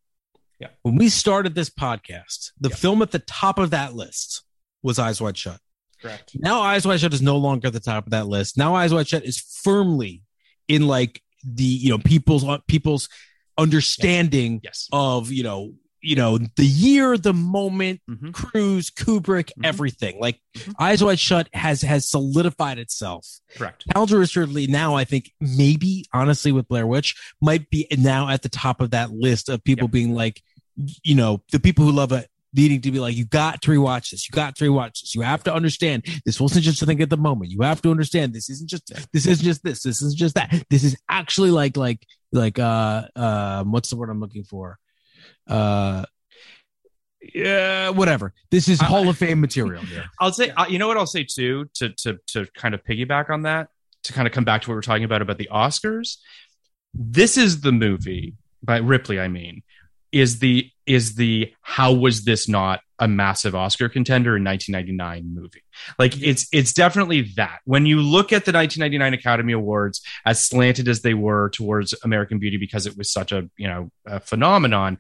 [0.60, 0.68] Yeah.
[0.84, 2.76] When we started this podcast, the Yeah.
[2.76, 4.44] film at the top of that list
[4.84, 5.60] was Eyes Wide Shut.
[6.02, 8.58] correct Now Eyes Wide Shut is no longer at the top of that list.
[8.58, 10.22] Now Eyes Wide Shut is firmly
[10.68, 13.08] in like the you know people's uh, people's
[13.58, 18.34] understanding yes of you know you know the year, the moment, Mhm.
[18.34, 19.66] Cruise, Kubrick, Mhm.
[19.66, 20.20] everything.
[20.20, 20.74] Like Mhm.
[20.80, 23.26] Eyes Wide Shut has has solidified itself.
[23.56, 28.30] correct calder is certainly now I think maybe honestly with Blair Witch might be now
[28.30, 29.92] at the top of that list of people Yep.
[29.92, 30.44] being like,
[31.04, 34.10] you know, the people who love it needing to be like, you got to rewatch
[34.12, 34.28] this.
[34.28, 35.14] You got to rewatch this.
[35.14, 37.52] You have to understand this wasn't just a thing at the moment.
[37.52, 39.84] You have to understand this isn't just this isn't just this.
[39.84, 40.64] This isn't just that.
[40.70, 44.78] This is actually like like like uh uh what's the word I'm looking for?
[45.48, 46.06] Uh
[47.34, 48.34] yeah, whatever.
[48.50, 50.06] This is Hall of Fame material here.
[50.20, 53.30] I'll say, uh, you know what I'll say too, to to to kind of piggyback
[53.30, 53.70] on that,
[54.04, 56.18] to kind of come back to what we're talking about about the Oscars.
[56.94, 59.20] This is the movie by Ripley.
[59.20, 59.64] I mean,
[60.12, 65.62] is the is the how was this not a massive Oscar contender in 1999 movie?
[65.98, 67.60] Like it's it's definitely that.
[67.66, 72.40] When you look at the 1999 Academy Awards as slanted as they were towards American
[72.40, 74.98] Beauty because it was such a you know a phenomenon,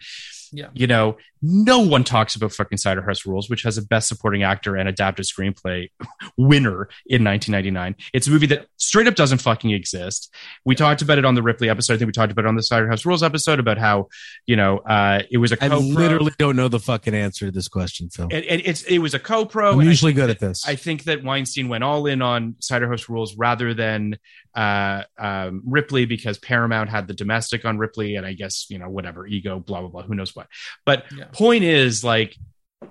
[0.53, 0.68] Yeah.
[0.74, 4.44] you know, no one talks about fucking Cider House Rules, which has a Best Supporting
[4.44, 5.90] Actor and Adapted Screenplay
[6.38, 7.95] winner in 1999.
[8.14, 10.34] It's a movie that straight up doesn't fucking exist.
[10.66, 11.94] We talked about it on the Ripley episode.
[11.94, 14.10] I think we talked about it on the Cider House Rules episode about how
[14.45, 15.80] you know uh, it was a I co-pro.
[15.80, 18.28] literally don't know the fucking answer to this question, Phil.
[18.32, 19.74] And, and it's it was a co-pro.
[19.74, 20.68] I'm usually good at this.
[20.68, 24.18] I think that Weinstein went all in on Cider House Rules rather than
[24.56, 28.90] uh, um, Ripley because Paramount had the domestic on Ripley, and I guess you know
[28.90, 30.48] whatever ego, blah blah blah, who knows what.
[30.86, 31.26] But Yeah.
[31.34, 32.36] Point is, like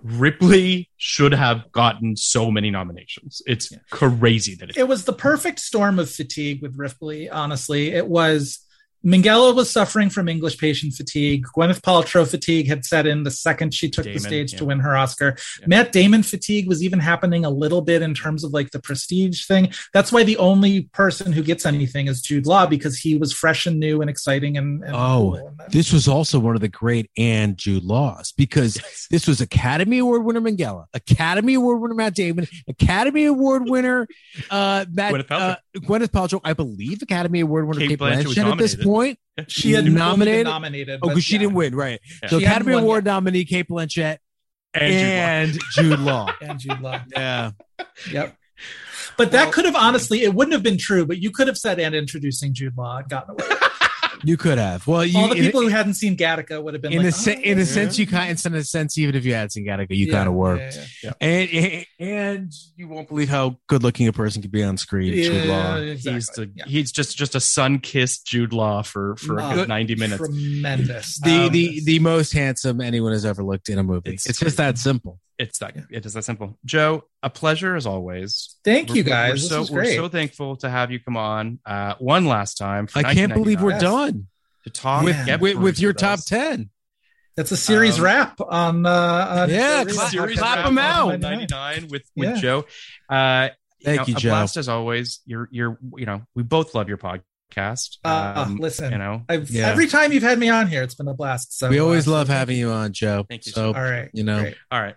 [0.03, 3.43] Ripley should have gotten so many nominations.
[3.47, 3.79] It's Yeah.
[3.91, 4.77] crazy that it.
[4.77, 7.29] it was the perfect storm of fatigue with Ripley.
[7.29, 8.61] Honestly, it was.
[9.05, 11.47] Minghella was suffering from English patient fatigue.
[11.57, 14.59] Gwyneth Paltrow fatigue had set in the second she took Damon, the stage yeah.
[14.59, 15.37] to win her Oscar.
[15.61, 15.67] Yeah.
[15.69, 19.47] Matt Damon fatigue was even happening a little bit in terms of like the prestige
[19.47, 19.73] thing.
[19.95, 23.67] That's why the only person who gets anything is Jude Law because he was fresh
[23.67, 25.55] and new and exciting and, and Oh, cool.
[25.61, 28.81] And This was also one of the great and Jude Laws because
[29.11, 34.09] this was Academy Award winner Minghella, Academy Award winner Matt Damon, Academy Award winner
[34.51, 35.41] uh, Matt Gwyneth Paltrow.
[35.41, 38.73] uh, Gwyneth Paltrow, I believe Academy Award winner Cate Cate, Blanchett was Blanchett at this
[38.73, 38.88] nominated.
[38.89, 39.19] Point.
[39.49, 40.45] she had nominated?
[40.47, 41.39] nominated, nominated Oh, but because she yeah.
[41.41, 42.01] didn't win, right?
[42.23, 42.29] Yeah.
[42.29, 43.13] So She Academy Award yet.
[43.13, 44.19] nominee Cate Blanchett
[44.75, 45.53] And Jude Law.
[45.53, 46.33] and Jude Law.
[46.41, 47.01] and Jude Law.
[47.15, 47.51] Yeah,
[48.13, 48.37] Yep.
[49.17, 51.05] But that could have honestly, it wouldn't have been true.
[51.07, 53.47] But you could have said and introducing Jude Law and gotten away.
[54.25, 54.87] You could have.
[54.87, 57.09] Well, you, All the in- people who hadn't seen Gattaca would have been in like,
[57.09, 59.53] a se- "Oh, in a sense, you kind in a sense, even if you had
[59.53, 60.77] seen Gattaca, you Yeah, kind of worked.
[60.77, 61.13] yeah, yeah.
[61.21, 65.13] And, and and you won't believe how good looking a person can be on screen.
[65.15, 65.77] Jude Law.
[65.77, 66.13] exactly.
[66.13, 66.65] He's the Yeah.
[66.67, 70.19] he's just just a sun kissed Jude Law for for a Oh, good 90 minutes.
[70.19, 71.19] Tremendous.
[71.21, 74.15] The Um, the the most handsome anyone has ever looked in a movie.
[74.15, 75.21] It's It's, just that simple.
[75.39, 76.59] It's that it is that simple.
[76.65, 78.57] Joe, a pleasure as always.
[78.65, 79.31] Thank you We're- guys.
[79.31, 82.59] We're this so was we're so thankful to have you come on uh, one last
[82.59, 82.89] time.
[82.95, 84.27] I can't believe we're 1999 done
[84.65, 86.25] to talk With- and with, with your with top us.
[86.25, 86.71] ten.
[87.37, 88.85] That's a series Um, wrap on.
[88.85, 88.91] Uh,
[89.43, 90.85] on Yeah, the clap- Real Series clap Podcast wrap 'em on
[91.15, 91.21] out.
[91.21, 92.35] 99 with with Yeah.
[92.35, 92.59] Joe.
[93.09, 93.49] Uh,
[93.85, 94.29] Thank know, you, a Joe.
[94.31, 95.21] blast as always.
[95.25, 97.99] You're you're you know we both love your podcast.
[98.05, 99.69] Uh, Um, listen, you know I've, Yeah.
[99.69, 101.57] every time you've had me on here, it's been a blast.
[101.57, 103.25] So we always uh, love having you on, Joe.
[103.29, 104.57] Thank you, So All right, you know, great.
[104.73, 104.97] all right.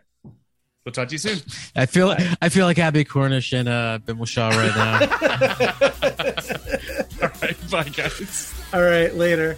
[0.85, 1.39] We'll talk to you soon.
[1.75, 4.99] I feel I feel like Abbie Cornish and uh, Ben Whishaw right now.
[7.21, 8.51] all right, bye guys.
[8.73, 9.57] All right, later.